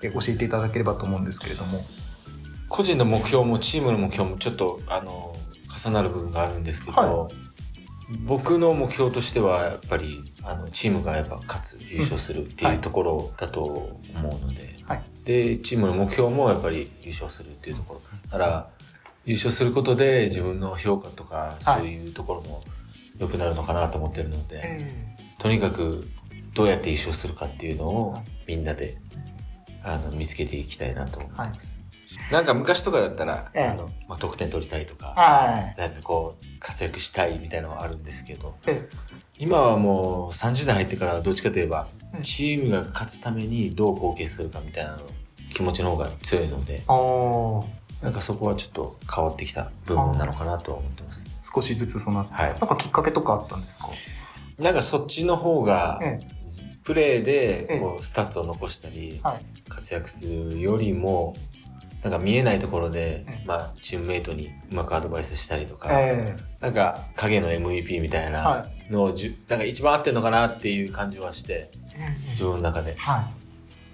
[0.04, 1.86] えー教えていただければと思うんですけれども。
[2.70, 5.34] 個人の目標もチームの目標もちょっとあの
[5.86, 7.30] 重なる部分があるんですけど、は
[8.26, 15.04] 僕の目標としてはやっぱりあのチームがやっぱ勝つ優勝するっていうところだと思うので、はい。
[15.26, 18.02] でチームの目標もやっぱり優勝するっていうところ。
[18.32, 18.70] だから
[19.26, 22.64] 優勝することで自分の評価とかそういうところも
[23.20, 26.08] 良くなるのかなと思ってるので、えとにかく
[26.54, 28.98] どうやって優勝するかっていうのをみんなで
[29.84, 31.77] あの見つけていきたいなと思います。
[32.32, 33.64] なんか昔とかだったら、ええ。
[33.68, 35.80] あのまあ、得点取りたいとか、はい。
[35.80, 38.88] なんかこう活躍したいみたいなのはあるんですけど、え
[39.38, 45.00] 今はもう30代入ってからどっちかといえばうん、チームが勝つためにどう貢献するかみたいなの
[45.54, 46.82] 気持ちの方が強いので、
[48.02, 51.30] なんかそこはちょっと変わってきた部分なのかなとは思ってます。
[51.54, 52.52] 少しずつその、はい。
[52.52, 53.90] なんかきっかけとかあったんですか？
[54.58, 56.20] なんかそっちの方が、え
[56.84, 59.46] プレーでこうスタッツを残したり、はい。
[59.68, 61.36] 活躍するよりも、
[62.04, 71.70] なんか見えないところで、ええまあ、チームメイトにうまくアドバイスしたりとか、えなんか影の MVP みたいはなのをじゅ、なんか一番合ってるのかなっていう感じはして、
[72.30, 72.96] 自分の中で。
[72.96, 73.26] はい。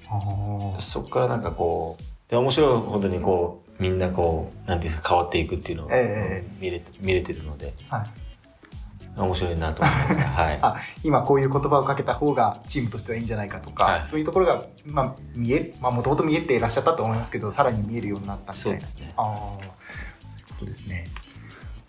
[0.10, 8.23] あそこからなんかこう、で面白いほどにこう、みんなこう、なんていうんですか、変わっていくっていうのをええ見れ見れてるので、はい。
[9.16, 10.60] 面白いなと思って、 はい。
[10.62, 14.06] あ今こういう言葉をかけた方がチームとしてはいいんじゃないかとか、はい。
[14.06, 18.80] そういうところが、まあ、見えまあもともと見えていらっしゃったと思いますけどさらに見えるようになったみたいうな。
[18.82, 19.14] そですね。
[19.18, 21.08] ああそういうことですね。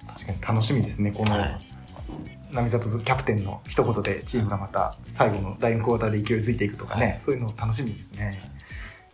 [0.06, 1.60] 確かに楽しみですねこの、はい。
[2.52, 7.20] 並里キャプテンの一言でチームがまた最後の第4クォーターで勢いづいていくとかね、はい。
[7.20, 8.40] そういうの楽しみですね。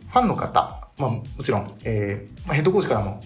[0.07, 3.21] ファンの方、まあ、もちろん、えーまあ、ヘッドコーチからも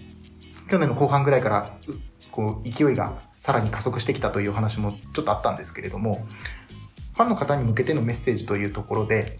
[0.70, 1.92] 去年の後半ぐらいからう
[2.30, 6.26] こう勢いがさらに加速してきたというお話もちょっとあったんですけれども
[7.14, 9.38] ファンの方に向けてのメッセージというところで、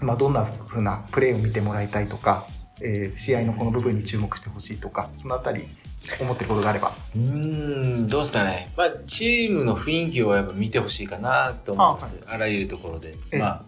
[0.00, 2.46] まあ、どんな風なプレーを見てもらいたいとか、
[2.82, 5.68] えー試合のこの部分に注目してほしいとかそのあたり
[6.20, 7.20] 思ってることがあればうー
[8.04, 8.72] ん、どうですかね。
[8.76, 12.16] まあ、チームの雰囲気をやっぱ見てほしいかなと思います。
[12.26, 13.14] あ,、らゆるところで。
[13.32, 13.62] ええまあ、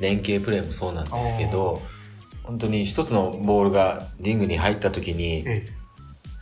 [0.00, 1.80] 連携プレーもそうなんですけど、
[2.42, 5.66] 本当に一つのボールがリングに入った時に、え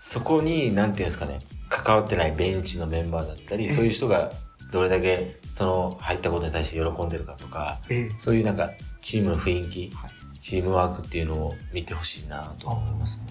[0.00, 1.40] そこに、なんていうんですかね、
[1.82, 4.32] 関わってないベンチのメンバーだったり、そういう人が
[4.72, 8.10] どれだけその入ったことに対して喜んでるかとか、ええ。
[8.18, 9.92] そういうなんかチームの雰囲気、
[10.40, 13.26] チームワークっていうのを見てほしいなと思いますね。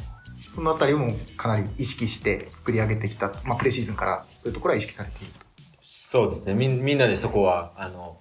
[0.53, 5.39] そのあたりもかなり意識して作り上げてきた、まあ、プレシーズンからそういうところは意識されていると。
[5.81, 6.53] そうですね。
[6.53, 8.17] みんみんなでそこはあの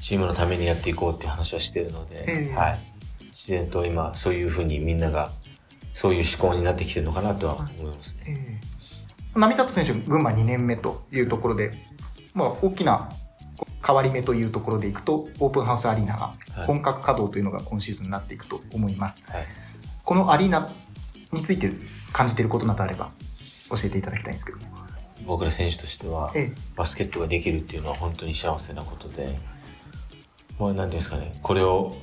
[0.00, 2.54] チームのためにやっていこうっていう話はしてるので、ええ。
[2.54, 2.80] はい、
[3.24, 5.30] 自然と今そういうふうにみんなが
[5.92, 8.60] そういう思考になってきてるのかなとは思いますね。
[9.34, 11.72] 並里選手、群馬2年目というところで、
[12.34, 13.10] まあ、大きな
[13.84, 19.18] 変わり目というところでいくと、オープンハウスアリーナがはい本格稼働というのが今シーズンになっていくと思います。
[19.26, 19.44] はい
[20.04, 20.70] このアリーナ
[21.32, 21.70] について
[22.14, 23.10] 感じていることなどあれば
[23.68, 24.64] 教えていただきたいんですけども。
[25.26, 29.38] 僕ら選手としてはええバスケットができるっていうのは本当に幸せなことで、
[30.58, 31.94] まあ、なんていうんですかねこれを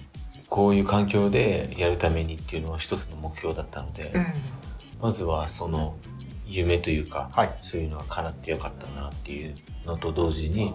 [0.49, 4.13] こういう環境でやるためにっていうのは一つの目標だったので、
[5.01, 5.95] まずはその
[6.47, 9.55] 夢というか、はいそういうのが叶ってよかったなっていう
[9.85, 10.73] のと同時に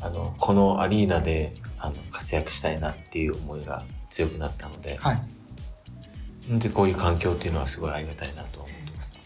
[0.00, 5.22] あのこのアリーナであの活躍したいなっていう思いが強くなったので,、はい。
[6.58, 9.16] でこういう環境っていうのはすごいありがたいなと思ってます。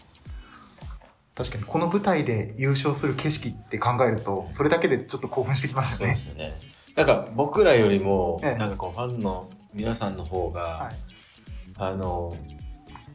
[1.35, 6.15] 確かにこの舞台で優勝する景色って考えると、それだけでちょっと興奮してきますよね。
[6.15, 6.53] そうですよね。
[6.95, 11.11] なんか僕らよりも、ええなんかこうファンの皆さんの方が、はい
[11.77, 12.31] あの、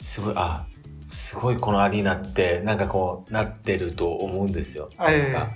[0.03, 0.67] すごい、あ、
[1.11, 4.91] すごいこのアリーナって、なんかこうなってると思うんですよ。
[5.01, 5.53] ええなんか。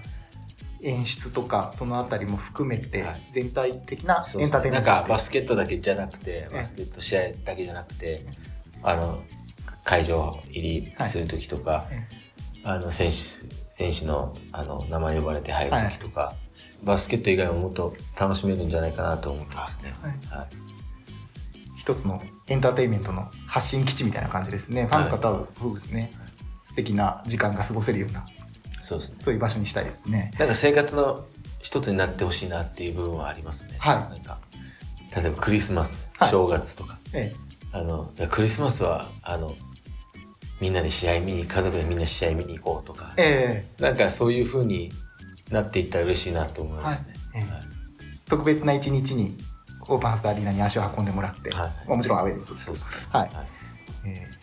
[0.83, 3.29] 演出とかそのあたりも含めてはい。
[3.33, 4.87] 全体的なエンターテインメント。
[4.89, 8.25] なんかバスケットだけじゃなくて、えバスケット試合だけじゃなくて、
[8.83, 9.23] あの、
[9.85, 10.63] 会場入
[10.99, 12.07] りする時とか、え
[12.65, 13.17] あの、選手、
[13.69, 16.35] 選手のあの名前呼ばれて入る時とか、
[16.83, 19.93] バスケット以外ももっと楽しめるんじゃないかなと思ってますね。
[20.01, 20.39] はい。
[20.39, 20.49] はい。
[21.79, 24.87] 一つのエンターテインメントの発信基地みたいな感じですね。
[24.87, 26.11] ファンの方はそうですね。
[26.65, 28.27] 素敵な時間が過ごせるような
[28.83, 29.17] そうですね。
[29.21, 30.33] そういう場所にしたいですね。
[30.37, 31.25] なんか生活の
[31.61, 33.77] 一つになってほしいなっていう部分はありますね。
[33.79, 34.41] はいなんか
[35.15, 37.33] 例えばクリスマス、はい正月とか、え
[37.73, 39.55] あのクリスマスはあの
[40.61, 44.91] みんなで試合見に家族でみんな試合見に行こうとか、ええなんかそういう風に
[45.51, 47.15] なっていったら嬉しいなと思いますね。
[47.37, 47.71] ええ
[48.29, 49.37] 特別な一日に
[49.93, 53.09] オープンハウスアリーナに足を運んでもらって、はいまあもちろんアウェーでもそうです。
[53.11, 53.31] はい。
[54.07, 54.41] ええ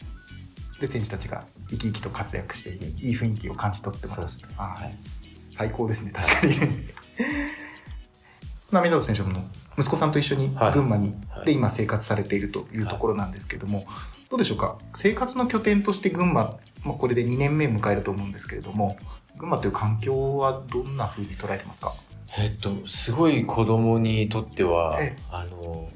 [0.80, 2.70] で選手たちが生き生きと活躍して
[3.02, 4.28] いい雰囲気を感じ取ってもらう。
[4.28, 4.56] そうですね。
[4.60, 4.96] あはい。
[5.50, 6.54] 最高ですね確かに。
[8.72, 10.74] 浪田選手も息子さんと一緒にはい。
[10.74, 11.46] 群馬に、はい。
[11.48, 13.88] で今生活されているというところなんですけども、
[14.30, 14.78] どうでしょうか？
[14.96, 18.98] 生活の拠点として群馬、まあ、これで2年目迎えると思うんですけれども
[19.38, 21.94] 群馬という環境はどんなふうに捉えてますか？
[22.40, 25.22] えっとすごい子供にとっては、ええ。
[25.32, 25.90] あの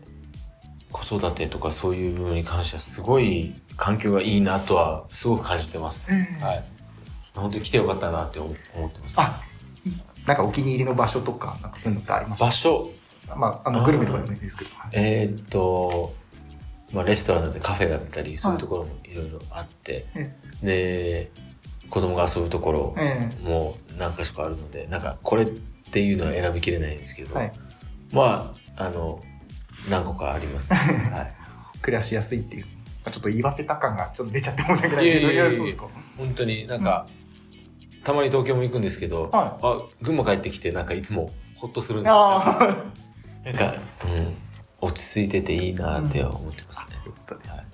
[0.91, 6.13] 子育てとかそういう部分に関してはすごい環境がいいなとはすごく感じてます。
[6.13, 6.63] ええはい。
[7.35, 9.15] 本当に来てよかったなって思思ってます。
[9.19, 9.41] あ
[10.25, 12.89] なんかお気に入りの場所とかなんかそういうのってありました場所？
[13.35, 14.71] まあ、あのグルメとかでもいいですけど。
[14.91, 16.13] えーっと、
[16.91, 21.31] まあ、レストランだったりカフェだったりそういうところもいろいろあって、えで
[21.89, 23.31] 子供が遊ぶところえ。
[23.41, 25.47] も何か所かあるのでなんかこれ
[25.91, 27.51] っていうのは選びきれないんですけど、はい。
[28.13, 29.19] まああの
[29.89, 31.33] 何個かあります、 はい、
[31.81, 32.69] 暮らしやすいっていう、ま
[33.05, 35.05] あ、ちょっと言わせた感がちょっと出ちゃって申し訳ない。
[35.05, 35.75] ですけどいやいやいや
[36.17, 37.05] 本当になんか、
[38.05, 42.77] たまに東京も行くんですけど、はあ群馬帰ってきてなんかいつもほっとするんですよ、ああ
[43.43, 43.75] なんか、
[44.05, 47.70] うん、落ち着いてていいなって思ってますね、よかったです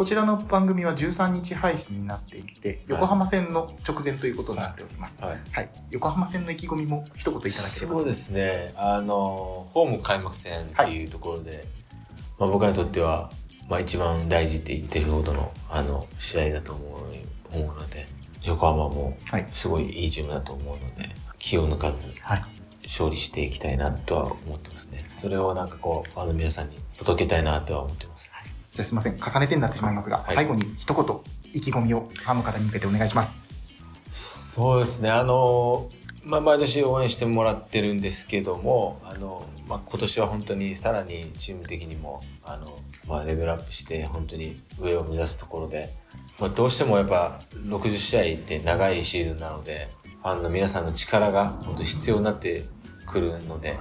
[0.00, 5.38] こちらの番組は13日配信になっていて横浜線の直前ということになっております、はい。
[5.52, 8.72] はい、横浜線の意気込みも一言いただければそうですね。
[8.78, 11.66] あのホーム開幕戦っていうところで、
[12.38, 13.30] まあ、僕らにとっては、
[13.68, 16.96] まあ、一番大事って言ってるほどのあの試合だと思
[17.52, 18.06] う思うので
[18.44, 19.46] 横浜もはい。
[19.52, 22.44] すごいいいチームだと思うので、気を抜かずはい。
[22.84, 25.04] 勝利していきたいなとは思ってますね。
[25.10, 28.29] それをなんかこう、ファンの皆さんに届けたいなとは思ってます。
[28.72, 30.34] じゃあすみません重ねてになってしまいますが、はい。
[30.34, 33.50] 最後に一言意気込みをファンの方に向けてお願いします。
[34.10, 35.90] そうですね、あの、
[36.24, 42.78] まあ、毎年応援してもらってるんですけども、あの、まあ、今年は本当にさらにチーム的にも、あの、
[43.08, 45.90] まあ、レベルアップして、本当に上を目指すところで、
[46.38, 49.88] まあ、どうしてもやっぱ60試合って長いシーズンなので、
[50.22, 52.64] ファンの皆さんの力が本当必要になって
[53.06, 53.78] くるので、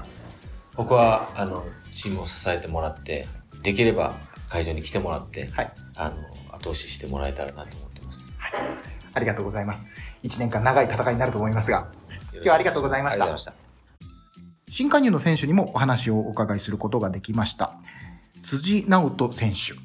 [0.76, 3.28] 僕は、あの、チームを支えてもらって、
[3.64, 4.16] できれば
[4.50, 5.72] 会場に来てもらって、はい。
[5.96, 6.16] あの、
[6.56, 8.34] 後押ししてもらえたらなと思ってます。
[9.14, 9.86] ありがとうございます。
[10.24, 11.88] 1年間長い戦いになると思いますが
[12.34, 13.24] 今日はありがとうございました。
[13.24, 14.72] ありがとうございました。
[14.72, 17.74] 新加入の選手にもお話をお伺いすることができました。
[18.44, 19.80] 辻直人選手。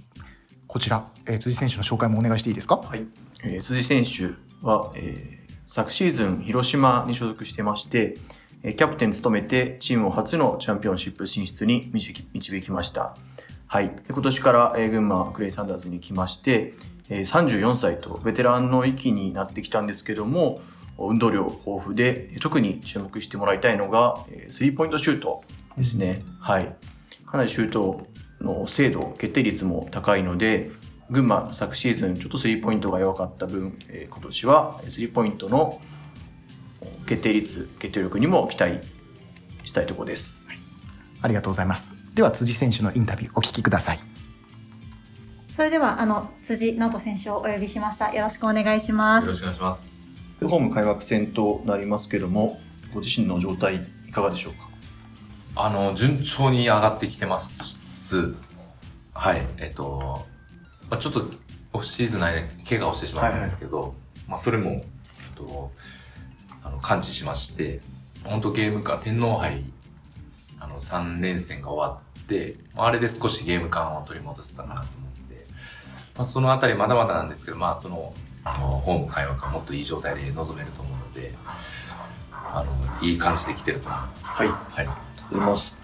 [0.66, 2.76] こちら、えー辻選手の紹介もお願いしていいですか？
[2.76, 3.06] はい、
[3.44, 4.34] えー辻選手
[4.66, 8.16] は、えー昨シーズン広島に所属してまして、
[8.62, 13.16] えーキャプテン務めてチームを初のチャンピオンシップ進出に導き導きました。
[13.66, 16.74] はい、で今年から、えー群馬クレイサンダーズに来まして、
[17.08, 20.60] えー34歳とベテランの域になってきたんですけども
[20.98, 25.42] 運動量豊富で特に注目してもらいたいのがえースリーポイントシュート
[25.76, 26.22] ですね。
[26.40, 26.76] はい、
[27.26, 28.06] かなりシュート
[28.40, 30.70] の精度決定率も高いので
[31.10, 35.80] 群馬昨シーズンちょっとスリーポイントが弱かった分、えー今年はスリーポイントの
[37.06, 38.80] 決定率決定力にも期待
[39.64, 40.46] したいところです。
[41.20, 44.00] ありがとうございますでは辻選手のインタビューお聞きください
[45.54, 48.12] それではあの辻直人選手をお呼びしました。
[48.12, 49.24] よろしくお願いします。
[49.26, 50.36] よろしくお願いします。
[50.40, 52.60] でホーム開幕戦となりますけども
[52.92, 54.68] ご自身の状態いかがでしょうか？
[55.56, 58.34] あの、順調に上がってきてます。
[59.14, 59.46] はい。
[59.58, 60.26] えっと、
[60.90, 61.30] まあ、ちょっと
[61.72, 63.94] オフシーズン内で怪我をしてしまったんですけど、
[64.26, 64.82] まあ、それも、えっ
[65.36, 65.70] と、
[66.64, 67.80] あの、感知しまして、
[68.24, 69.64] 本当ゲームか、天皇杯、
[70.58, 72.03] あの、3連戦が終わって、ま
[72.76, 75.46] ああれで少しゲーム感を取り戻せたかなと思って、
[76.16, 81.34] まあ、そのあたりまだまだなんですけど、まあ、その、あの、ホーム開幕はもっといい状態で臨めると思うので、
[82.30, 84.26] あの、いい感じで来てると思います。
[84.28, 84.88] はいはい。
[85.30, 85.76] 出ます。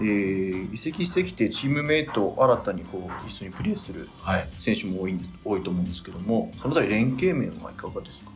[0.00, 4.48] えー移籍してきてチームメイト新たにこう一緒にプレーするはい。
[4.58, 8.30] 選手も多い多いと思うんですけどもそのあたり連携面はいかがですか？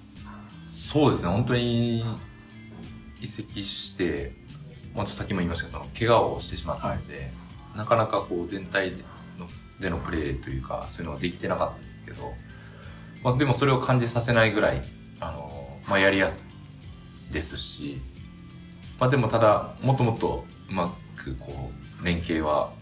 [0.69, 2.05] そうですね、本当に
[3.21, 4.33] 移籍して、
[4.95, 7.31] まあ、さっきも言いましたけど、その怪我をしてしまったので、
[7.77, 8.97] なかなかこう全体で
[9.39, 9.49] の
[9.81, 12.35] でのプレーというか、そういうのができてなかったんですけど、
[13.23, 14.83] まあ、でもそれを感じさせないぐらい、
[15.21, 16.45] あの、まあ、やりやす
[17.31, 18.01] いですし、
[18.99, 22.73] まあ、でもただ、もっともっとうまくこう、連携は、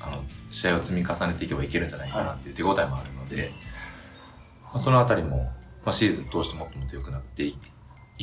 [0.00, 3.52] あの、試合を積み重ねていけばいけるんじゃないかなっていう手応えもあるので、
[4.64, 5.52] まあ、そのあたりも、
[5.84, 7.54] まあ、シーズン通してもっともっと良くなってい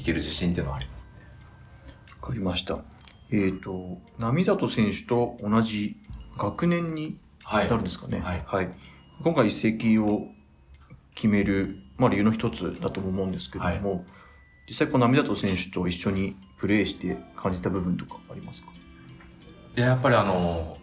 [0.01, 1.23] ける自信っていうのはありますね。
[2.21, 2.79] わかりました。
[3.31, 5.97] えっ、と、並里選手と同じ
[6.37, 7.59] 学年には。
[7.59, 8.19] ないるんですかね。
[8.19, 8.69] はい
[9.21, 10.27] 今回移籍を
[11.13, 14.05] 決める、まあ、理由の一つだとも思うんですけれども、
[14.67, 18.69] 実際この並里選手と一緒にプレーして感じた部分とかありますか？
[19.75, 20.77] で、やっぱりあの、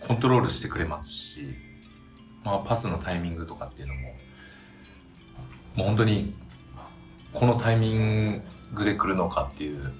[0.00, 1.54] コントロールしてくれますし、
[2.44, 4.00] まあ、パスのタイミングとかっていうのも、
[5.74, 6.34] もう本当に、
[7.32, 8.42] このタイミン
[8.72, 9.92] グで来るのかっていう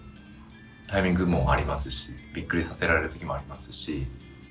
[0.88, 4.06] タイミングもありますし、びっくりさせられる時もありますし、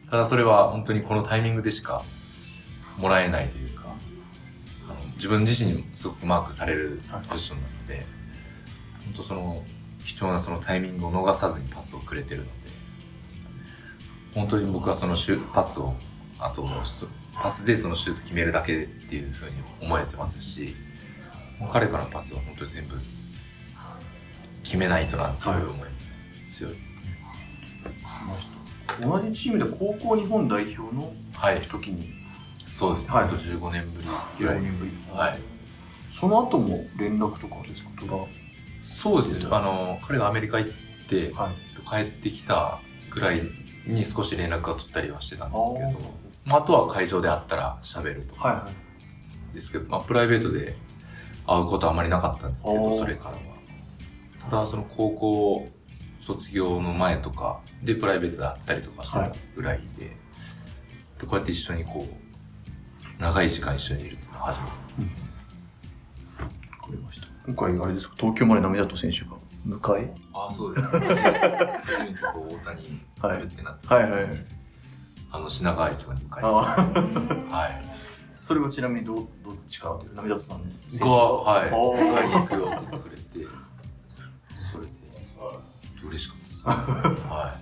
[0.10, 2.04] ただそれは本当にこのタイミングでしか
[2.98, 3.96] もらえないというか、
[4.90, 8.06] あの自分自身にもすごくマークされるポジションなので、
[9.06, 9.64] 本当その
[10.04, 12.52] 貴重なそのタイミングを逃さずにパスをくれてるので、
[14.34, 15.96] 本当に僕はそのシュパスを、
[16.40, 16.68] あと
[17.34, 20.76] パスでそのシュート決めるだけっていうふうに思えてますし、
[21.72, 22.96] 彼からのパスは本当に全部
[24.64, 25.95] 決めないとなっていう思いも
[26.58, 27.12] 強いですね。
[29.02, 32.14] 同じチームで高校日本代表のはい、時に
[32.70, 33.14] そうですね。
[33.14, 34.08] はいあと15年ぶり
[34.40, 34.64] ぐら15い。
[34.64, 34.92] 年ぶり。
[35.12, 35.40] はい。
[36.14, 37.90] その後も連絡とかですか？
[38.84, 39.48] そうですね。
[39.52, 40.72] あの、彼がアメリカ行っ
[41.10, 41.56] て、はい。
[42.06, 42.80] 帰ってきた
[43.12, 43.42] ぐらい
[43.86, 46.12] に少し連絡が取ったりはしてたんですけど、
[46.46, 48.70] まあ、あとは会場で会ったら喋るとかはいは
[49.52, 49.56] い。
[49.56, 50.76] ですけど、まあ、プライベートで
[51.46, 53.40] 会うことはあまりなかったんですけおど、ーそれからは。
[54.50, 55.70] ただ、その高校
[56.26, 60.12] 卒業の前とかでプライベートで会ったりとかしたぐらいで、で
[61.22, 64.72] こうやって一緒にこう、長い時間一緒にいるっていうのは初めて
[66.42, 67.28] わかりました。
[67.46, 68.62] 今回あれですか、東京まで
[68.98, 70.88] 選手が迎えああ、そうです。
[70.88, 71.00] ね。
[71.86, 74.12] 初めてこう大谷来るってなって、はい。
[74.12, 74.24] はい。
[74.24, 74.46] はい。
[75.32, 77.86] あの品川駅まで迎えはい。
[78.42, 79.26] それはちなみにどどっ
[79.68, 80.66] ちからという波立さんに
[81.00, 83.25] 僕は、はい、迎えに行くよって言ってくれて、
[86.08, 87.28] 嬉しかったです。
[87.28, 87.60] はわ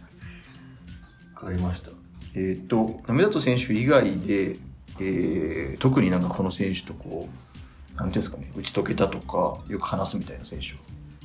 [1.35, 1.91] かりました。
[2.35, 4.57] えっ、と、波立選手以外で、
[4.99, 10.69] えー、特になんかこの選手とこう、なんていうんですかね、打ち解けたとか、よく話すみたいな選手い。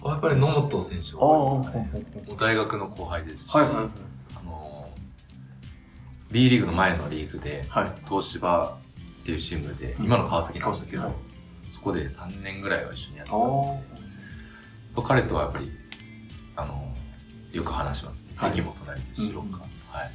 [0.04, 1.94] やっぱり野本選手はね。
[2.38, 3.84] 大学の後輩ですし、はいはいはい
[4.36, 4.88] あの、
[6.30, 7.92] B リーグの前のリーグで、はい。
[8.06, 11.14] 東芝っていうチームで、今の川崎なんですけど、
[11.74, 13.82] そこで3年ぐらいは一緒にやってたの
[14.96, 15.70] で、彼とはやっぱり、
[16.56, 16.88] あの、
[17.59, 18.28] よく話します。
[18.36, 18.50] はい。
[18.52, 19.61] 関本なりですし、ロッカー。
[19.98, 20.11] はい。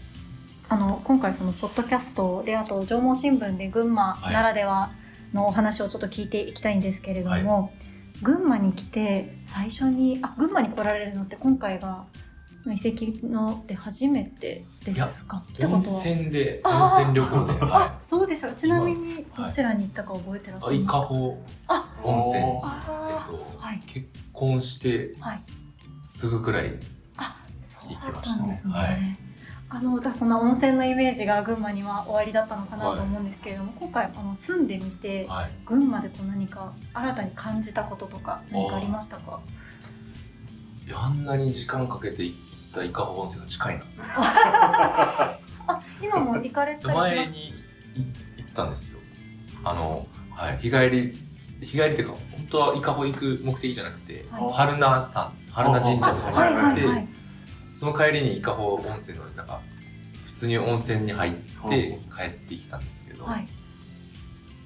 [0.70, 4.92] あの今回そのポッドキャストであと縄文新聞で群馬ならでは
[5.34, 7.74] のお話をちょっと聞いていきたいんですけれども、
[8.22, 12.06] 群馬に来て最初にあ群馬に来られるのって今回が
[12.66, 15.44] 遺跡ので初めてですか？
[15.52, 16.00] ってこ温とは。
[16.00, 18.48] 泉で、温泉旅行で、はあそうでした。
[18.48, 20.80] かちなみにどちらに行ったか覚えてらっしゃい。
[20.80, 22.46] ますか、温泉。
[22.46, 23.80] に、えあっと、はい。
[23.86, 25.42] 結婚してはい。
[26.06, 26.80] すぐくらい
[27.90, 28.52] 行きましたね。
[28.52, 29.18] ね、はい。
[29.70, 35.52] あのじゃあそんな温泉のイメージが群馬には終わりだったのかなと思うんですけれども、今回あの住んでみて、はい。
[35.66, 39.40] 群馬でこう何か新たに感じたこととか何かありましたか？
[40.96, 42.38] あんなに時間かけて行っ
[42.74, 43.84] た伊香保温泉が近いな。
[45.66, 47.16] あ今も行かれたりします？
[47.16, 47.54] 前にい
[48.38, 49.00] 行ったんですよ。
[49.64, 50.58] あの、はい。
[50.58, 51.18] 日帰り、
[51.62, 57.08] 日帰りっていうか、本当は伊香保行く目的じゃなくて、はい春名山、春名神社とかにはい行って、はいはい
[57.84, 59.60] その帰りに伊香保温泉の、なんか、
[60.26, 63.48] 普通に温泉に入って帰ってきたんですけど、はい。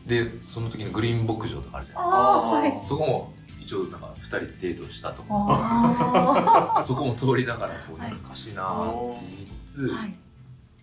[0.06, 2.72] で、その時のグリーン牧場とかあるじゃないあーはい。
[2.72, 2.90] ですか。
[2.90, 10.16] そこも一応なんか2人デートしたとか、あ そこも通りながらこう懐かしいなーって言いつつ、ーはい。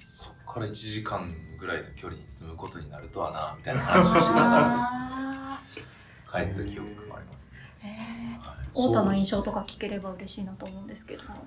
[0.08, 5.78] そこから1時間ぐらいの距離に住むことになるとはなみたいな話をしながらです。
[5.78, 5.84] ね
[6.28, 7.58] 帰った記憶もありますね。
[7.84, 8.44] えー。
[8.44, 8.66] はい。
[8.70, 11.46] 太田の印象とか聞ければ嬉しいなと思うんですけども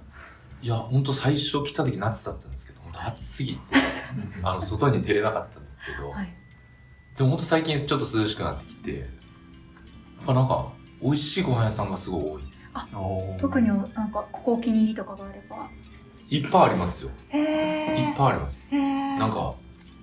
[0.62, 3.76] いや本当最初来た時夏だったんですけど本当暑すぎて
[4.44, 6.34] あの外に出れなかったんですけど、はい。
[7.16, 12.58] でも本当最近ちょっと涼しくなってきてやっぱなんか美味しいご飯屋さんがすごい多いです。
[13.40, 15.70] 特になんかここお気に入りとかがあれば。
[16.30, 17.12] いっぱいありますよ。
[17.30, 18.66] へえいっぱいあります。
[18.72, 19.56] なんか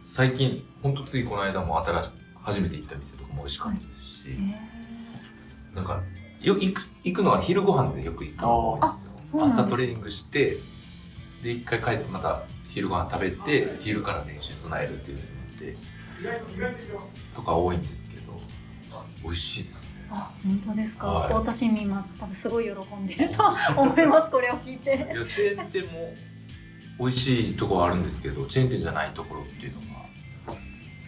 [0.02, 2.10] 最近ほんとついこの間も新し
[2.42, 6.02] 初めて行った店とかも美味しかったですし、へなんか
[6.44, 9.44] よ行く行くのは昼ご飯でよく行くのが多いんですよ。
[9.44, 10.58] 朝トレーニングして
[11.42, 15.22] で一回帰ってまた昼ご飯食べて昼から練習備えるっていうの
[15.58, 15.76] で
[17.34, 18.40] とか多いんですけど
[19.22, 19.80] 美味しいです
[20.10, 21.28] あ本当ですか、はい。
[21.28, 23.42] 太田市民は多分すごい喜んでると
[23.80, 24.94] 思いますこれを聞いて。
[24.94, 26.12] いやチェーン店も
[26.98, 30.06] 美味しいところはあるんですけどチェーン店じゃないところっていうのが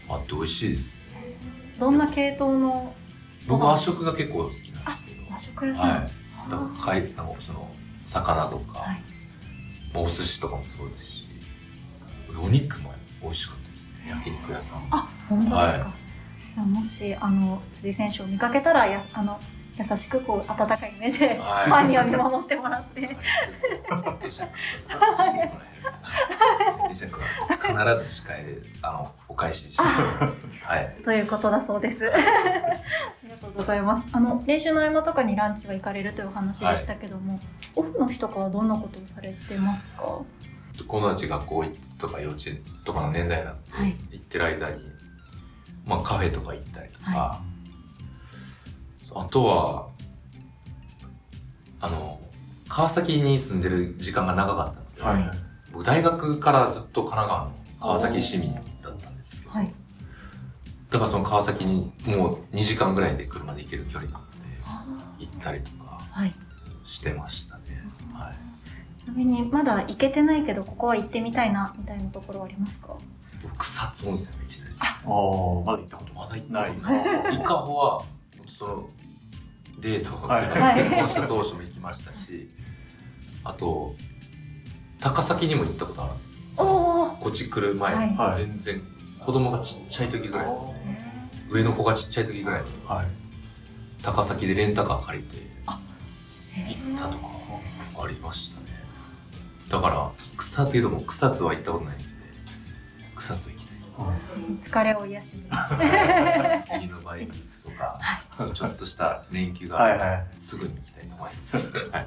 [0.09, 0.85] あって美味しいです。
[1.79, 2.95] どんな系統の？
[3.47, 4.76] 僕和食が結構好きなんですけど
[5.31, 6.51] 和食屋さん、はい。
[6.51, 7.69] だからかいあのその
[8.05, 9.03] 魚とか、はい。
[9.93, 11.29] まあお寿司とかもそうですし
[12.41, 14.11] お肉も美味しかったですね。
[14.11, 15.93] 焼肉屋さんあ本当ですか、は
[16.55, 19.41] じゃあもしあの辻選手を見かけたらやあの
[19.79, 21.67] 優しくこう温かい目で、はい。
[21.67, 23.17] ファンには見守ってもらって、は
[27.61, 30.97] 必ず司会であのお返ししてはい。
[31.05, 31.21] とい。
[31.21, 32.11] うことだそうです。
[32.11, 33.83] ありがとうござい。
[33.83, 34.09] ます。
[34.13, 36.25] あの練習の合間とかにランチは行かれるとい。
[36.25, 37.39] うお話でしたけども、
[37.75, 40.03] オフの日とかはどんなことをされてますか。
[40.03, 41.65] 子供たち学校
[41.99, 43.95] とか幼稚園とかの年代なんで、はい。
[44.11, 44.83] 行ってる間に、
[45.85, 47.41] まあ、カフェとか行ったりとか、
[49.21, 49.89] あとは
[51.81, 52.21] あの
[52.69, 55.39] 川崎に住んでる時間が長かったので、はい。
[55.73, 59.73] 僕大学からずっと神奈川の川崎市民だったんですけど、はい。
[60.91, 64.25] だからその川崎にもう2時間ぐらいで車で行ける距離なの
[65.19, 66.35] で行ったりとかはい。
[66.85, 67.63] してましたね、
[68.15, 68.35] はい、
[69.03, 72.97] ちなみにまだ行けてないけどここは行ってみたいなみたいなところはありますか？
[73.43, 74.81] 僕草津温泉も行きたいです。
[74.83, 75.09] ああ
[75.65, 77.35] まだ行ったことまだ行ったことない。
[77.37, 78.05] 伊香保は
[78.47, 78.89] その
[79.81, 80.43] デートは
[80.79, 80.83] い。
[80.85, 82.49] 結婚した当初も行きましたし
[83.45, 83.95] あと
[85.01, 86.37] 高崎にも行ったことあるんです。
[86.59, 87.17] よ。
[87.21, 88.15] こっち来る前、はい。
[88.17, 88.37] はい。
[88.37, 88.83] 全然
[89.21, 90.59] 子供がちっちゃい時ぐらいです
[91.51, 92.65] 上の子がちっちゃい時ぐらい。
[92.65, 93.07] ではい。
[94.03, 95.37] 高崎でレンタカー借りて
[96.87, 97.27] 行ったとか
[98.03, 98.67] ありましたね。
[99.69, 102.05] だから草っていうのも草津は行ったことないんで
[103.17, 103.56] 草津は行きたいです
[104.63, 105.43] 疲れを癒しに。
[106.69, 107.99] 次のバイク行くとか、
[108.33, 111.71] そうちょっとした連休がはいはいすぐに行きたいと思います。
[111.73, 112.07] はい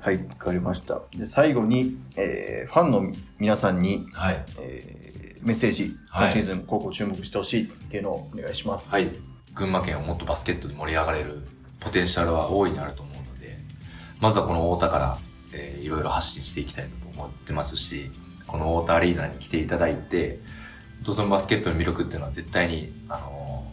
[0.00, 4.44] はいわかりましたで最後に、えーファンの皆さんに、はい。
[4.58, 8.90] えーメッセージ、はい今シーズンここ注目してほしいっていうのをお願いします。
[8.90, 9.10] はい。
[9.54, 11.46] 群馬県をもっとバスケットで盛り上がれる
[11.80, 13.58] ポテンシャルは大いにあると思うので、
[14.20, 15.18] まずはこの太田から、
[15.52, 18.10] えーいろいろ発信していきたいなと思ってますし、
[18.46, 20.40] この太田アリーナに来ていただいて、
[20.96, 23.66] 本当そのバスケットの魅力っていうのは絶対に、あの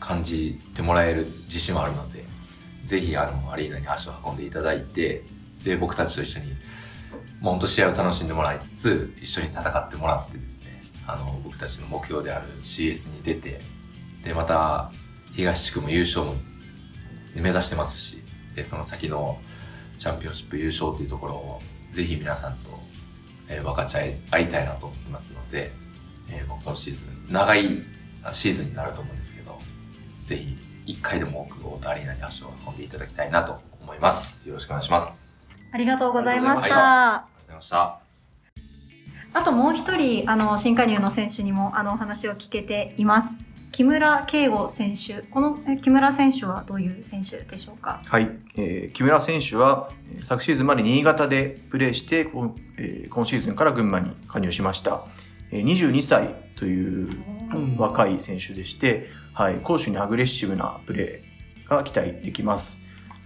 [0.00, 2.24] 感じてもらえる自信はあるので、
[2.84, 5.24] ぜひあの、アリーナに足を運んでいただいて、
[5.64, 6.48] で、僕たちと一緒に、
[7.40, 13.60] もう本当試合を楽しんでもらいつつ、一緒に戦ってもらってですね、あの、僕たちの目標である CS に出て、
[14.22, 14.92] で、また、
[15.32, 16.34] 東地区も優勝も
[17.34, 18.22] 目指してますし、
[18.54, 19.38] で、その先の
[19.98, 21.62] チャンピオンシップ優勝というところを、
[21.92, 22.78] ぜひ皆さんと、
[23.48, 25.72] えー分かち合い合いたいなと思ってますので、
[26.30, 27.82] えー今シーズン、長い
[28.22, 29.58] あシーズンになると思うんですけど、
[30.24, 34.48] ぜひ、一回でも多く太田アリーナに足を運んでいただきたいなと思います。
[34.48, 35.46] よろしくお願いします。
[35.72, 36.76] ありがとうございましありた。
[36.76, 37.98] がとうございました。
[39.36, 43.30] あともう一人、あの、新加入の選手にも、あの、お話を聞けています。
[43.74, 45.22] 木村圭吾選手。
[45.22, 48.00] このえ木村選手はどういう選手でしょうか？
[48.06, 55.04] はい、えー木村選手はえー昨シーズンまで新潟でプレーして、こんえー今シーズンから群馬に加入しました。
[55.50, 57.16] えー22歳という
[57.76, 62.78] 若い選手でして、はい、攻守にアグレッシブなプレーが期待できます。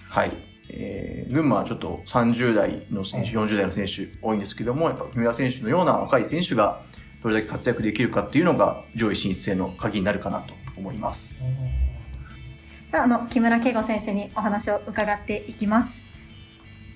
[0.08, 0.32] はい。
[0.70, 6.80] えー群馬はちょっと30代の選手、40代の選手多いんですけども、やっぱ木村選手のような若い選手が
[7.22, 11.42] どれだけ活躍できるかっていうのが上位進出への鍵になるかなと思います。
[12.90, 16.00] ではあの、木村圭吾選手にお話を伺っていきます。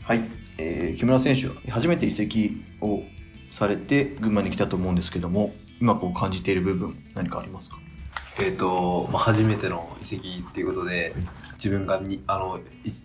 [0.05, 0.21] はい、
[0.59, 3.03] えー木村選手は初めて移籍を
[3.51, 7.79] されて群馬に来たと思うんですけども今こう感じている部分何かありますか？
[8.41, 11.15] えっ、と、まあ、初めての移籍っていうことで、
[11.63, 12.59] 自分がに、あの、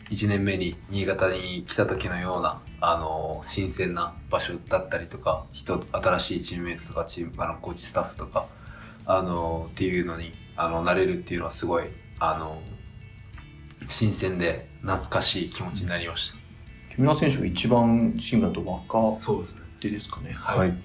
[0.09, 8.47] 1年目に新潟に来た時のような、あの、新鮮な場所だったりとか、人、新しいチームメイトとか、チーム、あの、コーチスタッフとか、
[9.05, 11.83] あの、っていうのに、あの、なれるっていうのはすごい、
[12.17, 12.59] あの、
[13.89, 16.37] 新鮮で懐かしい気持ちになりました。
[16.95, 19.61] 木村選手が一番チームだと若そうですね。
[19.79, 20.75] 手ですかねはい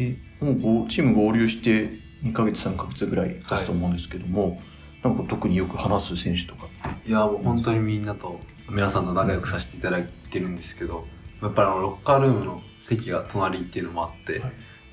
[0.00, 1.90] えもうチーム合流して
[2.24, 4.60] 2ヶ月3ヶ月ぐらい経つと思うんですけども、
[5.02, 6.66] なんか特によく話す選手とか
[7.06, 8.40] いやもう本当にみんなと
[8.70, 11.06] 皆さんと仲良くさせていただいてるんですけど
[11.42, 14.42] やっぱりあのロッカールームの席が隣っていうのもあって、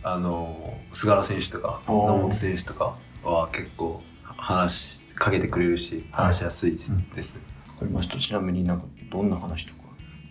[0.03, 7.05] あの菅原選手とか野本選手とかは結構話しかけてくれるし話しやすいです,、ね
[7.67, 8.17] わかりました。
[8.17, 9.79] ちなみになんかどんな話とか？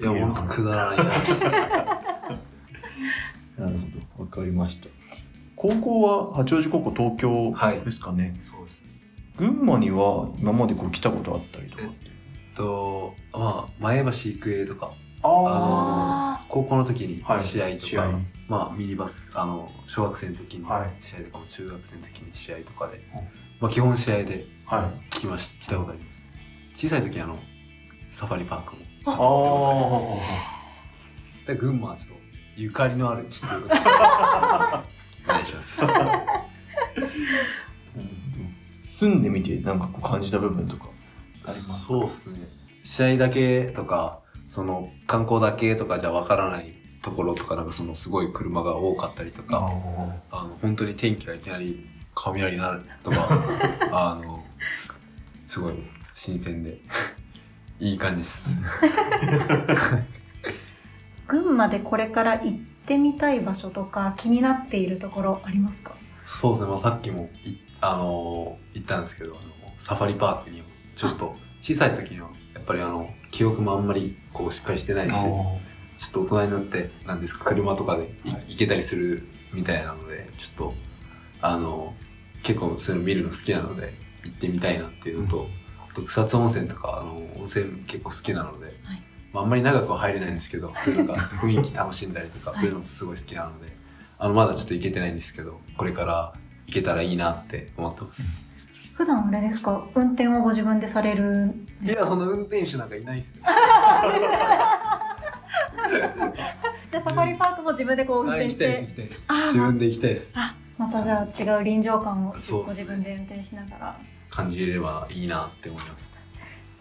[0.00, 1.44] いや本当くだらない話です。
[3.58, 3.72] なる
[4.16, 4.24] ほど。
[4.24, 4.88] わかりました。
[5.56, 7.54] 高校は八王子高校東京
[7.84, 8.38] ですかね、そう。
[8.38, 8.57] ですね
[9.38, 11.84] 群馬には今までこう来たことあったりとか
[12.54, 17.44] とまあ前橋育英とかああの高校の時にはい。
[17.44, 18.10] 試合とか、試合。
[18.48, 21.04] まあミニバスあの小学生の時にはい。
[21.04, 23.00] 試合とかも中学生の時に試合とかで、
[23.60, 26.04] まあ基本試合では来まし来たことありま
[26.74, 26.86] す。
[26.86, 27.38] 小さい時あの
[28.10, 28.82] サファリパークも
[31.46, 32.14] あで群馬はちょっと
[32.56, 33.80] ゆかりのある地っていうことで。
[35.28, 35.82] お願いします
[38.98, 40.86] 住んでみてなんかこう感じた部分とか。
[40.86, 40.88] あ
[41.40, 42.40] りますそうっすね。
[42.84, 44.20] 試合だけとか
[44.50, 49.58] その観光だけとかじゃわからないところとかなんかそのすごい車が多かったりとか
[50.30, 53.28] あの本当に天気がいきなり雷になるとか
[53.92, 54.44] あの
[55.46, 55.74] すごい
[56.14, 56.78] 新鮮で
[57.78, 58.50] いい感じです。
[61.28, 65.92] 群馬でこれから行ってみたい場所とか気になっているところありますか？
[66.26, 70.62] そうですね、まあ、さっきもいあの言ったんですけどあのサファリパークに
[70.96, 75.58] ちょっと小さい時にはやっぱりあの記憶もあんまりこうしっかりしてないしちょ
[76.08, 80.74] っと大人になってなんですか車とかでい行けたりするみたいなのでちょっと
[81.40, 81.94] あの
[82.42, 83.92] 結構そういうの見るの好きなので
[84.24, 85.48] 行ってみたいなっていうのと、
[85.88, 88.74] あと草津温泉とかあの温泉結構好きなので、
[89.32, 93.76] まあ、あんまり長くは入れないんですけどそういうのが 雰囲気楽しんだりとか、そういうのもすごい好きなので
[94.18, 96.32] あのまだちょっと行けてないんですけどこれから
[96.68, 98.22] 行けたらいいなって思ってます。
[98.94, 99.84] 普段あれですか？
[99.94, 101.52] 運転をご自分でされる
[101.82, 103.42] いやその運転手なんかいないっすよ。
[106.90, 108.86] じゃあサファリパークも自分でこう運転して。
[109.46, 110.30] 自分で行きたいです。
[110.34, 112.36] あまたじゃあ違う臨場感をご
[112.68, 113.96] 自分で運転しながら。
[114.30, 116.14] 感じれればいいなって思います。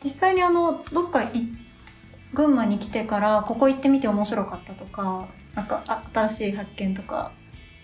[0.03, 1.29] 実際にあのどっかい
[2.33, 7.31] 群馬に来てからここ行ってみて面白かったとかなんかあ新しい発見とか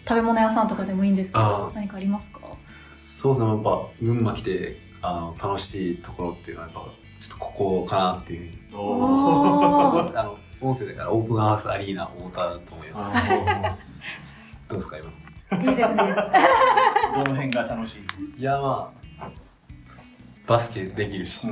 [0.08, 2.39] 食べ物屋さんとかでもいいんですけあどー何かありますか？
[2.93, 6.82] そうですねやっぱ群馬来てあの楽しいところっていうのはやっぱ
[7.20, 8.39] ちょっとここかなっていう。
[8.39, 13.16] ふうにここあの音声だからオープンハウスアリーナ太田だと思います。
[14.68, 15.10] どうですか今
[15.72, 15.95] いいですね。
[17.16, 17.97] どの辺が楽し
[18.38, 18.39] い？
[18.41, 19.03] いやまあ
[20.46, 21.48] バスケできるし、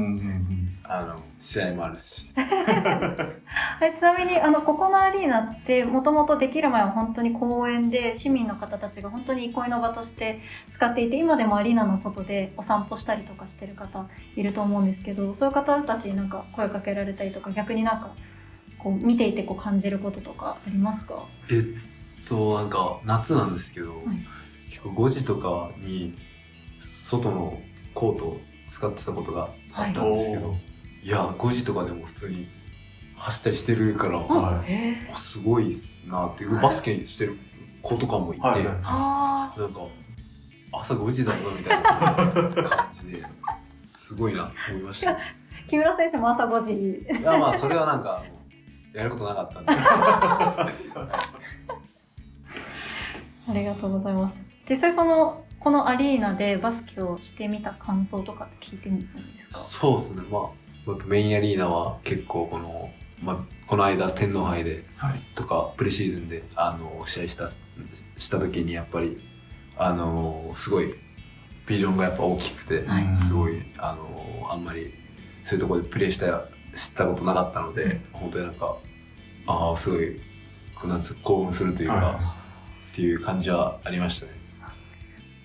[0.83, 2.29] あの試合もあるし。
[2.35, 18.11] はい、ちなみにあのここのアリーナってもともとできる前は本当に公園で市民の方たちが本当に憩いの場として使っていて今でもアリーナの外でお散歩したりとかしてる方いると思うんですけどそういう方たちになんか声かけられたりとか逆になんか
[18.77, 21.23] こう見ていてこう感じることとかありますか？
[21.49, 24.03] えっとなんか夏なんですけど、
[24.69, 26.15] 結構5時とかに
[26.79, 27.59] 外の
[27.93, 30.55] コートを使ってたことがあったんですけど、
[31.03, 32.47] い、や5時とかでも普通に
[33.17, 37.37] 走ったりしてるから、あへあすごいっすなっていうバスケしてる
[37.81, 38.65] 子とかもいて、はい。
[38.65, 39.81] はいあなんか
[40.71, 43.25] 朝5時だなみたいな感じで
[43.93, 45.17] すごいなって思いました。
[45.67, 46.73] 木村選手も朝5時。
[47.19, 48.23] いやまあそれはなんか
[48.93, 49.73] やることなかったんで。
[53.49, 54.37] ありがとうございます。
[54.69, 59.59] 実際そのこのアリーナでバスケをしてみた感想とかって聞いてもいいですか？
[59.59, 60.41] そうですね、まあ、
[60.89, 62.89] やっぱメインアリーナは結構この、
[63.21, 63.37] まあ、
[63.67, 64.83] この間天皇杯で、
[65.35, 67.47] とかプレシーズンであの試合した
[68.17, 69.21] した時にやっぱり
[69.77, 70.95] あのすごい
[71.67, 73.15] ビジョンがやっぱ大きくて、はい。
[73.15, 74.91] すごいあのあんまり
[75.43, 76.45] そういうところでプレーした
[76.75, 78.77] したことなかったので、本当になんか
[79.45, 80.19] ああすごい
[81.21, 82.19] 興奮するというか、
[82.91, 84.40] っていう感じはありましたね。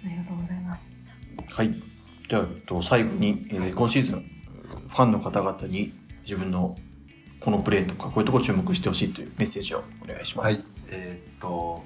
[0.06, 0.82] ありがとうございます
[1.52, 1.74] はい。
[2.28, 4.30] では、えっと最後に、えー今シーズン、
[4.88, 5.92] ファンの方々に
[6.22, 6.76] 自分の
[7.40, 11.84] このプレーとか、こういうところ注目してほしいというメッセージをお願いしまはいす。、えーっと、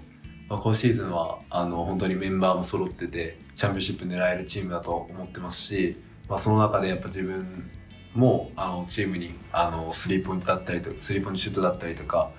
[0.48, 5.96] まあ、今シーズンはあの本当にメンバーも揃っててチャンピオンシップ狙えるチームだと思ってますし、
[6.28, 7.70] まあ、その中でやっぱ自分
[8.14, 12.32] もあのチームにあのスリーポイントだったりとスリーポイントシュートだったりとか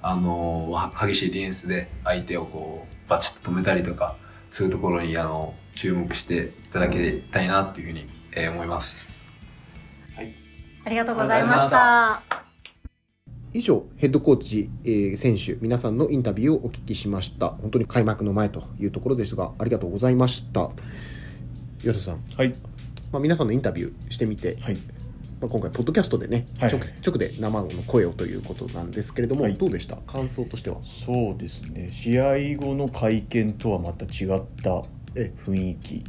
[0.00, 4.16] あのは激しいディフェンスで相手をこうバチッと止めたりとか
[4.50, 9.26] そういうところにあの注目していただきたいなっていうふうに、えー思います。
[10.84, 12.22] ありがとうございました。
[13.52, 17.50] 以上ヘッドコーチ、えー選手皆さんのインタビューをお聞きしました。
[17.50, 20.70] 本当に開幕の前というところですがありがとうございました。
[21.84, 22.52] 岩田さん、はい。
[23.12, 24.56] まあ、皆さんのインタビューしてみて、
[25.40, 26.70] まあ、今回ポッドキャストでね、はい。
[26.72, 29.96] 直直で生の声をということなんですけれども、どうでした？
[29.98, 30.78] 感想としては？
[30.82, 31.90] そうですね。
[31.92, 34.84] 試合後の会見とはまた違った
[35.44, 36.04] 雰囲気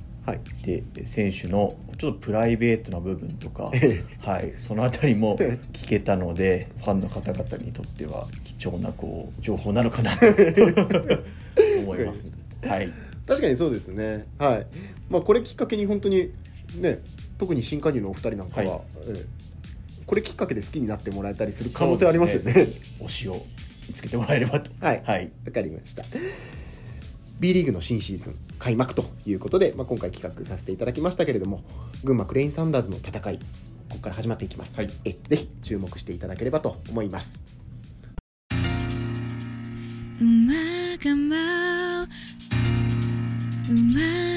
[0.64, 3.72] で、選手のちょっとプライベートな部分とか、
[4.20, 10.26] はい、そのあたりも聞けたのでファンの方々にとっては貴重なこう情報なのかなと。
[11.80, 12.32] 思います。
[12.64, 12.92] はい。
[13.28, 14.26] 確かにそうですね。
[14.40, 14.68] はい。
[15.10, 16.32] まあこれきっかけに本当に
[16.80, 17.00] ね
[17.40, 18.82] 特に新加入のお二人なんかは、はい。
[19.08, 19.50] ええ
[20.10, 22.52] これきっかけで好きになってもらえたりする可能性ありますよね。
[22.52, 23.46] そうです推しを
[23.88, 24.72] 見つけてもらえればと。
[24.84, 25.04] はい。
[25.06, 25.32] はい。
[25.46, 26.04] わかりました。
[27.40, 31.64] B リーグの新シーズン開幕ということで、まあ、今回企画させていただきましたけれども
[32.04, 37.32] 群馬クレインサンダーズの戦いここから始まっていきます、えぜひ注目していただければと思います。
[40.20, 40.54] 馬
[40.98, 42.08] が舞う。
[43.72, 44.29] 馬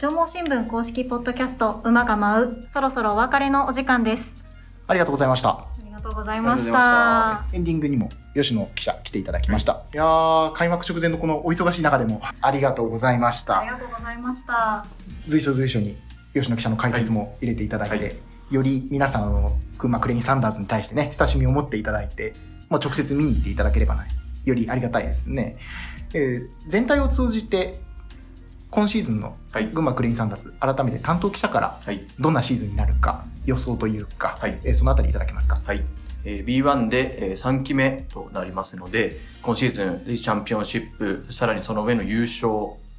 [0.00, 4.32] 縄文新聞公式ポッドキャスト馬が舞うそろそろお別れのお時間です。
[4.86, 5.48] ありがとうございました。
[5.48, 7.44] ありがとうございました。
[7.52, 13.58] エンディングにも吉野記者来ていただきました、いやー開幕直前のこのお忙しい中でも ありがとうございました。
[13.58, 14.86] ありがとうございました。
[15.26, 15.96] 随所随所に
[16.32, 18.22] 吉野記者の解説も入れていただいて、
[18.52, 22.36] より皆さんの群馬クレインサンダーズに対してね親しみを持っていただいて、
[22.70, 24.08] まあ、直接見に行っていただければない
[24.44, 25.56] よりありがたいですね、
[26.14, 27.80] えー全体を通じて
[28.70, 31.80] 今シーズンの群馬クレインサンダーズ改めて担当記者から
[32.18, 35.58] どんなシーズンになるか予想というか、えーそのあたりいただけますか？
[35.64, 35.84] はい。
[36.24, 42.50] えー B1 で、えー3期目となりますので、今シーズンチャンピオンシップ、さらにその上の優勝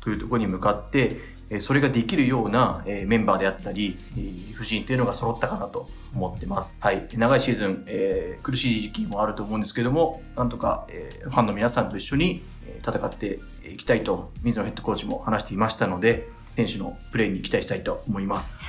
[0.02, 1.18] というところに向かって、
[1.52, 6.78] えーそれができるような、えーメンバーであったり、えー夫人というのが揃ったかなと思ってます。
[6.82, 7.08] はい。
[7.16, 13.40] 長いシーズン、えー苦しい時期もあると思うんですけども、なんとか、えーファンの皆さんと一緒にえー戦って
[13.72, 18.64] いきたいと、水野ヘッドコーチも話していましたので、選手のプレーに期待したいと思います。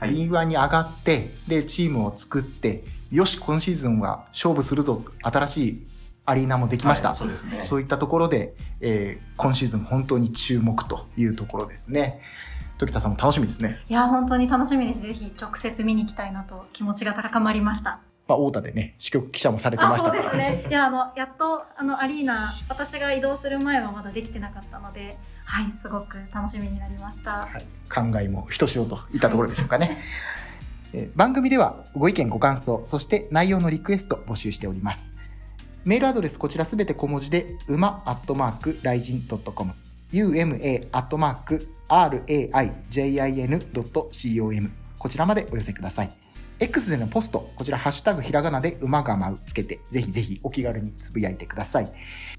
[0.00, 5.86] B1 に上がってでチームを作ってよし今シーズンは勝負するぞ新しい
[6.24, 7.60] アリーナもできました、はいそうですね。
[7.60, 12.20] そういったところで、えー今シーズン本当に注目というところですね。
[12.76, 15.00] 時田さんも楽しみですね、いや本当に楽しみです。
[15.00, 20.22] ぜひ直接見に行きたいなと気持ちが高まりましたまあ、太田でね支局記者もされてましたから。
[20.22, 20.66] ですね。
[20.68, 27.48] いやあのやっとあのアリーナ私が移動する前はまだできてなかったのではいすごく楽しみになりました、
[27.92, 29.98] 考えもひとしおといったところでしょうかね。
[30.92, 35.04] えー番組ではご意見ご感想そして内容のリクエスト募集しております。
[35.84, 39.72] メールアドレスこちらすべて小文字で、馬アットマーク、ライジン .com、
[40.12, 46.17] uma アットマーク、raijin.com、こちらまでお寄せください。
[46.60, 51.92] X でのポスト、こちらハッシュタグひらがなで馬が舞うつけて、ぜひぜひお気軽につぶやいてください。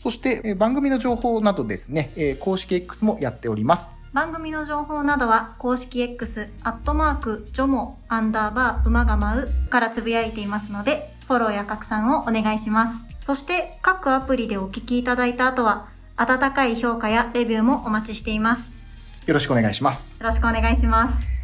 [0.03, 3.85] そして、えー番組の情報などですね、えー公式 X もやっております。
[4.11, 18.71] 番組の情報などは公式 X アットマークジョモアンダーバー馬が舞うからつぶやいていますのでフォローや拡散をお願いしますそして各アプリでお聞きいただいた後は温かい評価やレビューもお待ちしています
[19.27, 20.09] よろしくお願いします。
[20.19, 21.38] よろしくお願いします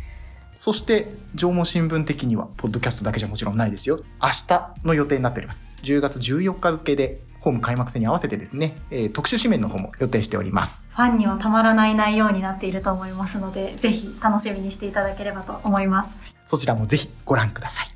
[0.60, 3.99] そして、縄文新聞的には、ポッドキャストだけじゃもちろんないですよ。
[4.22, 5.66] 明日の予定になっております。
[5.84, 10.84] 10月14日付で、ホーム開幕戦に合わせてですね、えー特集紙面の方も予定しております。
[10.89, 17.88] ファンにはたまらない内容になっていると思いますのでぜひ楽しみにしていただければと思いますそちらもぜひご覧ください。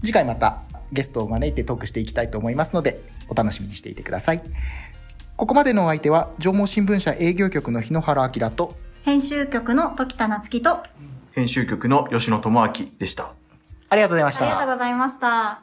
[0.00, 4.42] 次回またゲストを招いてトークしていきたいと思いますので、お楽しみにしていてください。
[5.36, 10.82] ここまでのお相手は、縄文新聞社営業局の日野原明と、編集局の時田夏樹とあ
[11.38, 13.30] 編集局の吉野智明でした。
[13.90, 14.44] ありがとうございました。
[14.44, 15.62] りがとうございました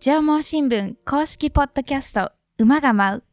[0.00, 3.24] 縄文新聞公式ポッドキャスト馬が舞う